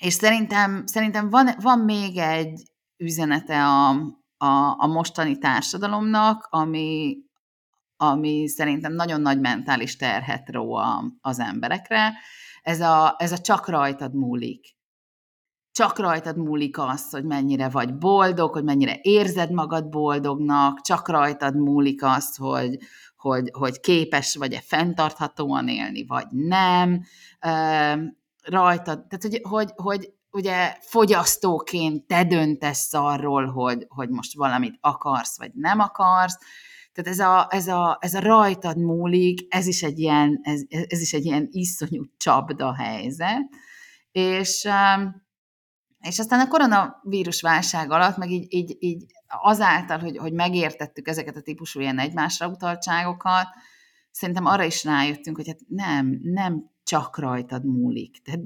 és 0.00 0.12
szerintem, 0.12 0.86
szerintem 0.86 1.30
van, 1.30 1.48
van 1.60 1.78
még 1.78 2.16
egy 2.16 2.62
üzenete 2.96 3.64
a, 3.64 3.88
a, 4.36 4.76
a 4.76 4.86
mostani 4.86 5.38
társadalomnak, 5.38 6.46
ami, 6.50 7.16
ami 7.96 8.48
szerintem 8.48 8.92
nagyon 8.92 9.20
nagy 9.20 9.40
mentális 9.40 9.96
terhet 9.96 10.50
ró 10.50 10.80
az 11.20 11.38
emberekre. 11.38 12.12
Ez 12.62 12.80
a, 12.80 13.14
ez 13.18 13.32
a 13.32 13.38
csak 13.38 13.68
rajtad 13.68 14.14
múlik 14.14 14.76
csak 15.74 15.98
rajtad 15.98 16.36
múlik 16.36 16.78
az, 16.78 17.10
hogy 17.10 17.24
mennyire 17.24 17.68
vagy 17.68 17.94
boldog, 17.94 18.52
hogy 18.52 18.64
mennyire 18.64 18.98
érzed 19.02 19.52
magad 19.52 19.88
boldognak, 19.88 20.80
csak 20.80 21.08
rajtad 21.08 21.56
múlik 21.56 22.02
az, 22.02 22.36
hogy, 22.36 22.78
hogy, 23.16 23.50
hogy 23.52 23.80
képes 23.80 24.36
vagy-e 24.36 24.60
fenntarthatóan 24.60 25.68
élni, 25.68 26.06
vagy 26.06 26.26
nem. 26.30 27.02
Rajtad, 28.42 29.06
tehát 29.06 29.22
hogy, 29.22 29.40
hogy, 29.42 29.72
hogy 29.76 30.12
ugye 30.30 30.76
fogyasztóként 30.80 32.06
te 32.06 32.24
döntesz 32.24 32.94
arról, 32.94 33.46
hogy, 33.46 33.86
hogy 33.88 34.08
most 34.08 34.34
valamit 34.34 34.78
akarsz, 34.80 35.38
vagy 35.38 35.50
nem 35.54 35.80
akarsz. 35.80 36.38
Tehát 36.92 37.10
ez 37.10 37.18
a, 37.18 37.46
ez 37.50 37.68
a, 37.68 37.98
ez 38.00 38.14
a 38.14 38.20
rajtad 38.20 38.78
múlik, 38.78 39.54
ez 39.54 39.66
is 39.66 39.82
egy 39.82 39.98
ilyen, 39.98 40.40
ez, 40.42 40.60
ez 40.68 41.00
is 41.00 41.12
egy 41.12 41.24
ilyen 41.24 41.48
iszonyú 41.50 42.02
csapda 42.16 42.74
helyzet. 42.74 43.48
És, 44.12 44.68
és 46.08 46.18
aztán 46.18 46.40
a 46.40 46.48
koronavírus 46.48 47.40
válság 47.40 47.90
alatt, 47.90 48.16
meg 48.16 48.30
így, 48.30 48.46
így, 48.48 48.76
így 48.78 49.04
azáltal, 49.42 49.98
hogy, 49.98 50.16
hogy 50.16 50.32
megértettük 50.32 51.08
ezeket 51.08 51.36
a 51.36 51.40
típusú 51.40 51.80
ilyen 51.80 51.98
egymásra 51.98 52.48
utaltságokat, 52.48 53.46
szerintem 54.10 54.46
arra 54.46 54.64
is 54.64 54.84
rájöttünk, 54.84 55.36
hogy 55.36 55.46
hát 55.46 55.60
nem, 55.68 56.18
nem 56.22 56.70
csak 56.84 57.18
rajtad 57.18 57.64
múlik. 57.64 58.22
Tehát 58.22 58.40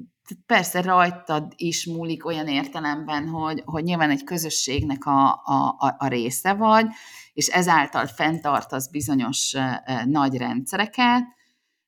persze 0.46 0.82
rajtad 0.82 1.52
is 1.56 1.86
múlik 1.86 2.26
olyan 2.26 2.48
értelemben, 2.48 3.28
hogy, 3.28 3.62
hogy 3.64 3.84
nyilván 3.84 4.11
egy 4.11 4.24
közösségnek 4.24 5.04
a, 5.04 5.30
a, 5.44 5.94
a 5.98 6.09
része 6.09 6.52
vagy, 6.52 6.86
és 7.32 7.46
ezáltal 7.46 8.06
fenntartasz 8.06 8.88
bizonyos 8.88 9.56
nagy 10.04 10.36
rendszereket, 10.36 11.22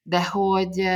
de 0.02 0.24
hogy, 0.24 0.88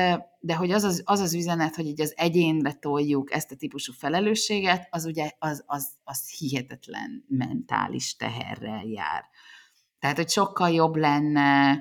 de 0.45 0.55
hogy 0.55 0.71
az 0.71 0.83
az, 0.83 1.03
az 1.05 1.21
az 1.21 1.35
üzenet, 1.35 1.75
hogy 1.75 1.87
így 1.87 2.01
az 2.01 2.13
egyénre 2.17 2.73
toljuk 2.73 3.33
ezt 3.33 3.51
a 3.51 3.57
típusú 3.57 3.93
felelősséget, 3.93 4.89
az 4.91 5.05
ugye 5.05 5.31
az, 5.39 5.63
az, 5.67 5.89
az 6.05 6.31
hihetetlen 6.39 7.25
mentális 7.29 8.17
teherrel 8.17 8.85
jár. 8.85 9.25
Tehát, 9.99 10.17
hogy 10.17 10.29
sokkal 10.29 10.71
jobb 10.71 10.97
lenne 10.97 11.79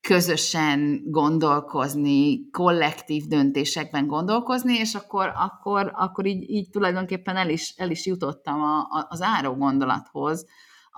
közösen 0.00 1.02
gondolkozni, 1.04 2.50
kollektív 2.50 3.24
döntésekben 3.24 4.06
gondolkozni, 4.06 4.74
és 4.78 4.94
akkor, 4.94 5.32
akkor, 5.36 5.92
akkor 5.94 6.26
így, 6.26 6.50
így 6.50 6.70
tulajdonképpen 6.70 7.36
el 7.36 7.50
is, 7.50 7.74
el 7.76 7.90
is 7.90 8.06
jutottam 8.06 8.60
a, 8.60 8.78
a, 8.78 9.06
az 9.08 9.22
áró 9.22 9.54
gondolathoz, 9.54 10.46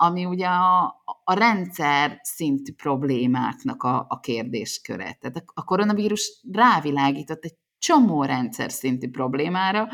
ami 0.03 0.25
ugye 0.25 0.47
a, 0.47 0.85
a 1.23 1.33
rendszer 1.33 2.19
szintű 2.21 2.73
problémáknak 2.73 3.83
a, 3.83 4.05
a 4.09 4.19
kérdésköre. 4.19 5.17
Tehát 5.19 5.43
a 5.53 5.63
koronavírus 5.63 6.41
rávilágított 6.51 7.43
egy 7.43 7.55
csomó 7.77 8.23
rendszer 8.23 8.71
szintű 8.71 9.09
problémára, 9.09 9.87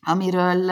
amiről, 0.00 0.70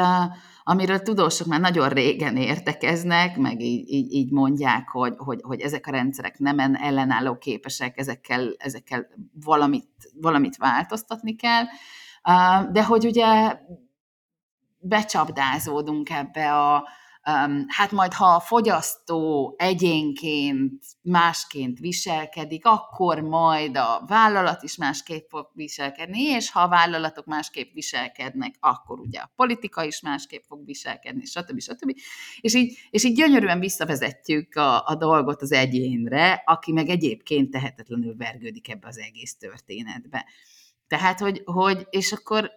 amiről 0.62 0.99
tudósok 0.99 1.47
már 1.47 1.61
nagyon 1.61 1.89
régen 1.89 2.37
értekeznek, 2.37 3.37
meg 3.37 3.61
így, 3.61 3.89
így, 3.89 4.12
így 4.12 4.31
mondják, 4.31 4.89
hogy, 4.89 5.14
hogy, 5.16 5.41
hogy 5.43 5.61
ezek 5.61 5.87
a 5.87 5.91
rendszerek 5.91 6.39
nem 6.39 6.59
ellenálló 6.59 7.39
képesek, 7.39 7.99
ezekkel, 7.99 8.55
ezekkel 8.59 9.07
valamit, 9.45 9.91
valamit 10.20 10.57
változtatni 10.57 11.37
kell, 11.37 11.64
de 12.72 12.85
hogy 12.85 13.07
ugye 13.07 13.59
becsapdázódunk 14.78 16.11
ebbe 16.11 16.55
a, 16.59 16.89
hát 17.66 17.91
majd 17.91 18.12
ha 18.12 18.24
a 18.35 18.41
fogyasztó 18.41 19.55
egyénként 19.59 20.83
másként 21.03 21.78
viselkedik, 21.78 22.64
akkor 22.66 23.20
majd 23.20 23.76
a 23.76 24.05
vállalat 24.07 24.62
is 24.62 24.76
másképp 24.76 25.28
fog 25.28 25.51
viselkedni, 25.55 26.22
és 26.22 26.51
ha 26.51 26.61
a 26.61 26.68
vállalatok 26.68 27.26
másképp 27.26 27.72
viselkednek, 27.72 28.55
akkor 28.61 28.99
ugye 28.99 29.18
a 29.18 29.33
politika 29.37 29.85
is 29.85 30.01
másképp 30.01 30.43
fog 30.43 30.64
viselkedni, 30.64 31.24
stb. 31.24 31.61
stb. 31.61 31.97
És 32.41 32.55
így, 32.55 32.78
és 32.91 33.05
így 33.05 33.14
gyönyörűen 33.14 33.61
visszavezetjük 33.61 34.55
a, 34.55 34.87
a 34.87 34.95
dolgot 34.95 35.43
az 35.43 35.53
egyénre, 35.53 36.43
aki 36.47 36.72
meg 36.72 36.89
egyébként 36.89 37.51
tehetetlenül 37.51 38.16
vergődik 38.16 38.68
ebbe 38.68 38.89
az 38.89 38.99
egész 38.99 39.37
történetbe. 39.37 40.26
Tehát, 40.87 41.20
hogy, 41.20 41.43
hogy 41.45 41.87
és 41.91 42.12
akkor 42.12 42.51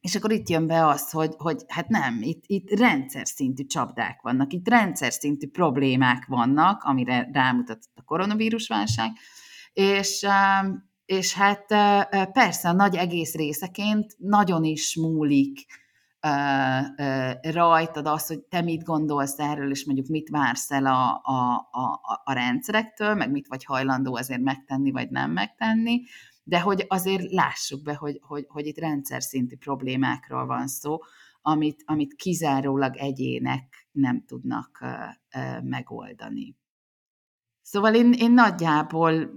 és 0.00 0.14
akkor 0.14 0.32
itt 0.32 0.48
jön 0.48 0.66
be 0.66 0.86
az, 0.86 1.10
hogy, 1.10 1.34
hogy 1.36 1.64
hát 1.68 1.88
nem, 1.88 2.22
itt, 2.22 2.42
itt 2.46 2.70
rendszer 2.78 3.26
szintű 3.26 3.64
csapdák 3.64 4.20
vannak, 4.22 4.52
itt 4.52 4.68
rendszer 4.68 5.12
szintű 5.12 5.48
problémák 5.48 6.26
vannak, 6.26 6.82
amire 6.82 7.28
rámutatott 7.32 7.92
a 7.94 8.02
koronavírusválság, 8.02 9.10
és, 9.72 10.26
és 11.04 11.34
hát 11.34 11.64
persze 12.32 12.68
a 12.68 12.72
nagy 12.72 12.96
egész 12.96 13.34
részeként 13.34 14.14
nagyon 14.18 14.64
is 14.64 14.96
múlik 14.96 15.66
rajtad 17.40 18.06
az, 18.06 18.26
hogy 18.26 18.40
te 18.40 18.60
mit 18.60 18.82
gondolsz 18.82 19.38
erről, 19.38 19.70
és 19.70 19.84
mondjuk 19.84 20.06
mit 20.06 20.28
vársz 20.28 20.70
el 20.70 20.86
a, 20.86 21.20
a, 21.22 21.68
a, 21.70 22.20
a 22.24 22.32
rendszerektől, 22.32 23.14
meg 23.14 23.30
mit 23.30 23.46
vagy 23.48 23.64
hajlandó 23.64 24.16
azért 24.16 24.42
megtenni, 24.42 24.90
vagy 24.90 25.10
nem 25.10 25.30
megtenni, 25.30 26.02
de 26.50 26.60
hogy 26.60 26.84
azért 26.88 27.32
lássuk 27.32 27.82
be, 27.82 27.94
hogy, 27.94 28.20
hogy, 28.22 28.44
hogy 28.48 28.66
itt 28.66 28.78
rendszer 28.78 29.22
szintű 29.22 29.56
problémákról 29.56 30.46
van 30.46 30.66
szó, 30.66 30.98
amit, 31.42 31.82
amit 31.86 32.14
kizárólag 32.14 32.96
egyének 32.96 33.88
nem 33.92 34.24
tudnak 34.26 34.78
uh, 34.80 34.90
uh, 35.42 35.62
megoldani. 35.62 36.56
Szóval 37.62 37.94
én, 37.94 38.12
én 38.12 38.32
nagyjából, 38.32 39.30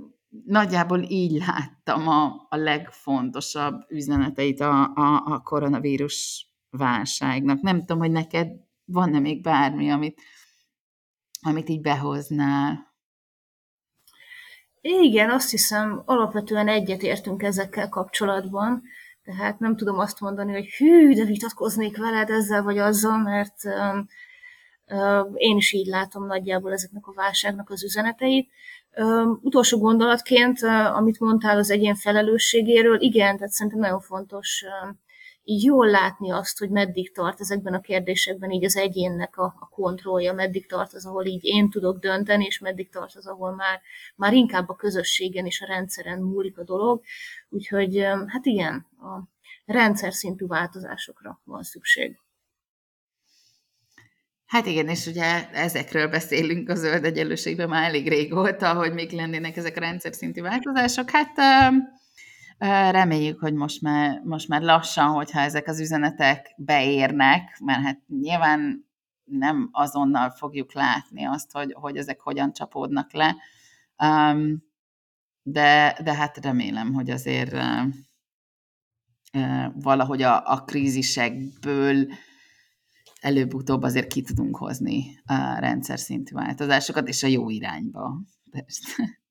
nagyjából 0.45 1.01
így 1.01 1.32
láttam 1.32 2.07
a, 2.07 2.47
a 2.49 2.55
legfontosabb 2.55 3.86
üzeneteit 3.89 4.59
a, 4.59 4.93
a, 4.93 5.24
a 5.26 5.41
koronavírus 5.41 6.47
válságnak. 6.70 7.61
Nem 7.61 7.80
tudom, 7.80 7.99
hogy 7.99 8.11
neked 8.11 8.47
van-e 8.86 9.20
még 9.20 9.41
bármi, 9.41 9.89
amit, 9.89 10.22
amit 11.41 11.70
így 11.70 11.82
behoznál. 11.82 12.93
Igen, 14.86 15.30
azt 15.30 15.52
hiszem, 15.52 16.02
alapvetően 16.06 16.68
egyetértünk 16.68 17.44
ezekkel 17.44 17.90
kapcsolatban, 17.90 18.84
tehát 19.24 19.60
nem 19.60 19.76
tudom 19.76 20.00
azt 20.00 20.20
mondani, 20.20 20.52
hogy 20.52 20.66
hű, 20.66 21.14
de 21.14 21.24
vitatkoznék 21.24 21.98
veled 21.98 22.30
ezzel 22.30 22.64
vagy 22.64 22.78
azzal, 22.78 23.18
mert 23.18 23.56
um, 23.64 24.08
én 25.36 25.58
is 25.58 25.74
így 25.74 25.88
látom 25.88 26.26
nagyjából 26.26 26.72
ezeknek 26.72 27.08
a 27.08 27.14
válságnak 27.14 27.70
az 27.70 27.84
üzeneteit. 27.84 28.50
Utolsó 29.42 29.78
gondolatként, 29.78 30.62
amit 30.94 31.20
mondtál 31.20 31.58
az 31.58 31.70
egyén 31.70 31.96
felelősségéről, 31.96 33.02
igen, 33.02 33.36
tehát 33.36 33.52
szerintem 33.52 33.82
nagyon 33.82 34.02
fontos 34.02 34.64
jól 35.44 35.89
látni 35.89 36.32
azt, 36.32 36.60
hogy 36.60 36.70
meddig 36.70 37.14
tart 37.14 37.39
ezekben 37.39 37.74
a 37.74 37.82
kérdésekben 37.82 38.52
így 38.52 38.64
az 38.64 38.76
egyénnek 38.76 39.38
a, 39.38 39.56
a 39.60 39.70
kontrollja, 39.70 40.34
meddig 40.34 40.68
tart 40.68 40.94
az, 40.94 41.06
ahol 41.06 41.26
így 41.26 41.44
én 41.44 41.70
tudok 41.70 42.00
dönteni, 42.00 42.46
és 42.46 42.60
meddig 42.60 42.89
tart 42.89 43.16
az, 43.16 43.28
ahol 43.28 43.56
már, 43.56 43.82
már 44.16 44.34
inkább 44.34 44.70
a 44.70 44.76
közösségen 44.76 45.46
és 45.46 45.62
a 45.62 45.66
rendszeren 45.66 46.20
múlik 46.20 46.58
a 46.58 46.64
dolog. 46.64 47.02
Úgyhogy 47.50 47.98
hát 48.28 48.46
igen, 48.46 48.88
a 49.00 49.32
rendszer 49.66 50.14
szintű 50.14 50.46
változásokra 50.46 51.41
van 51.44 51.64
szükség. 51.64 52.18
Hát 54.46 54.66
igen, 54.66 54.88
és 54.88 55.06
ugye 55.06 55.50
ezekről 55.52 56.08
beszélünk 56.08 56.70
a 56.70 56.76
zöld 56.76 57.06
egyenlőségben 57.06 57.70
már 57.70 57.88
elég 57.88 58.08
régóta, 58.08 58.74
hogy 58.74 58.94
még 58.94 59.12
lennének 59.12 59.58
ezek 59.58 59.78
a 59.78 59.80
rendszer 59.80 60.14
szintű 60.14 60.41
változások. 60.41 61.10
Hát 61.10 61.32
Reméljük, 62.91 63.39
hogy 63.39 63.53
most 63.53 63.82
már, 63.82 64.22
most 64.24 64.47
már 64.47 64.61
lassan, 64.61 65.07
hogyha 65.07 65.39
ezek 65.39 65.68
az 65.68 65.80
üzenetek 65.80 66.53
beérnek, 66.57 67.59
mert 67.59 67.82
hát 67.82 68.01
nyilván 68.07 68.86
nem 69.24 69.70
azonnal 69.72 70.30
fogjuk 70.30 70.74
látni 70.74 71.26
azt, 71.26 71.51
hogy, 71.51 71.74
hogy 71.74 71.97
ezek 71.97 72.20
hogyan 72.20 72.53
csapódnak 72.53 73.14
le. 73.14 73.36
De, 75.41 75.97
de 76.03 76.14
hát 76.14 76.38
remélem, 76.38 76.93
hogy 76.93 77.09
azért 77.09 77.55
valahogy 79.74 80.22
a, 80.22 80.51
a 80.51 80.64
krízisekből 80.64 82.07
előbb-utóbb 83.22 83.82
azért 83.82 84.07
ki 84.07 84.22
tudunk 84.22 84.57
hozni 84.57 85.22
a 85.26 85.59
rendszer 85.59 85.99
szintű 85.99 86.34
változásokat, 86.36 87.07
és 87.07 87.24
a 87.24 87.28
jó 87.28 87.49
irányba. 87.49 88.22
Persze. 88.51 89.22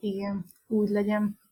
Igen, 0.00 0.44
úgy 0.66 0.88
legyen. 0.88 1.42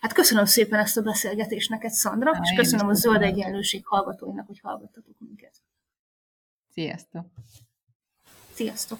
Hát 0.00 0.12
köszönöm 0.12 0.44
szépen 0.44 0.78
ezt 0.78 0.96
a 0.96 1.02
beszélgetést 1.02 1.70
neked, 1.70 1.90
Szandra, 1.90 2.30
Na, 2.30 2.38
és 2.42 2.52
köszönöm 2.56 2.88
a 2.88 2.92
Zöld 2.92 3.22
Egyenlőség 3.22 3.86
hallgatóinak, 3.86 4.46
hogy 4.46 4.60
hallgattatok 4.62 5.14
minket. 5.18 5.52
Sziasztok! 6.72 7.26
Sziasztok! 8.54 8.98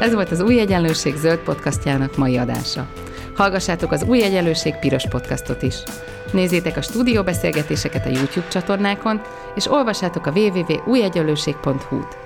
Ez 0.00 0.12
volt 0.14 0.30
az 0.30 0.40
Új 0.40 0.60
Egyenlőség 0.60 1.14
zöld 1.14 1.38
podcastjának 1.38 2.16
mai 2.16 2.36
adása. 2.36 2.92
Hallgassátok 3.34 3.92
az 3.92 4.02
Új 4.02 4.22
Egyenlőség 4.22 4.76
piros 4.76 5.08
podcastot 5.08 5.62
is. 5.62 5.74
Nézzétek 6.32 6.76
a 6.76 6.82
stúdióbeszélgetéseket 6.82 8.06
a 8.06 8.08
YouTube 8.08 8.48
csatornákon, 8.48 9.20
és 9.54 9.66
olvassátok 9.66 10.26
a 10.26 10.30
www.újegyenlőség.hu-t. 10.30 12.25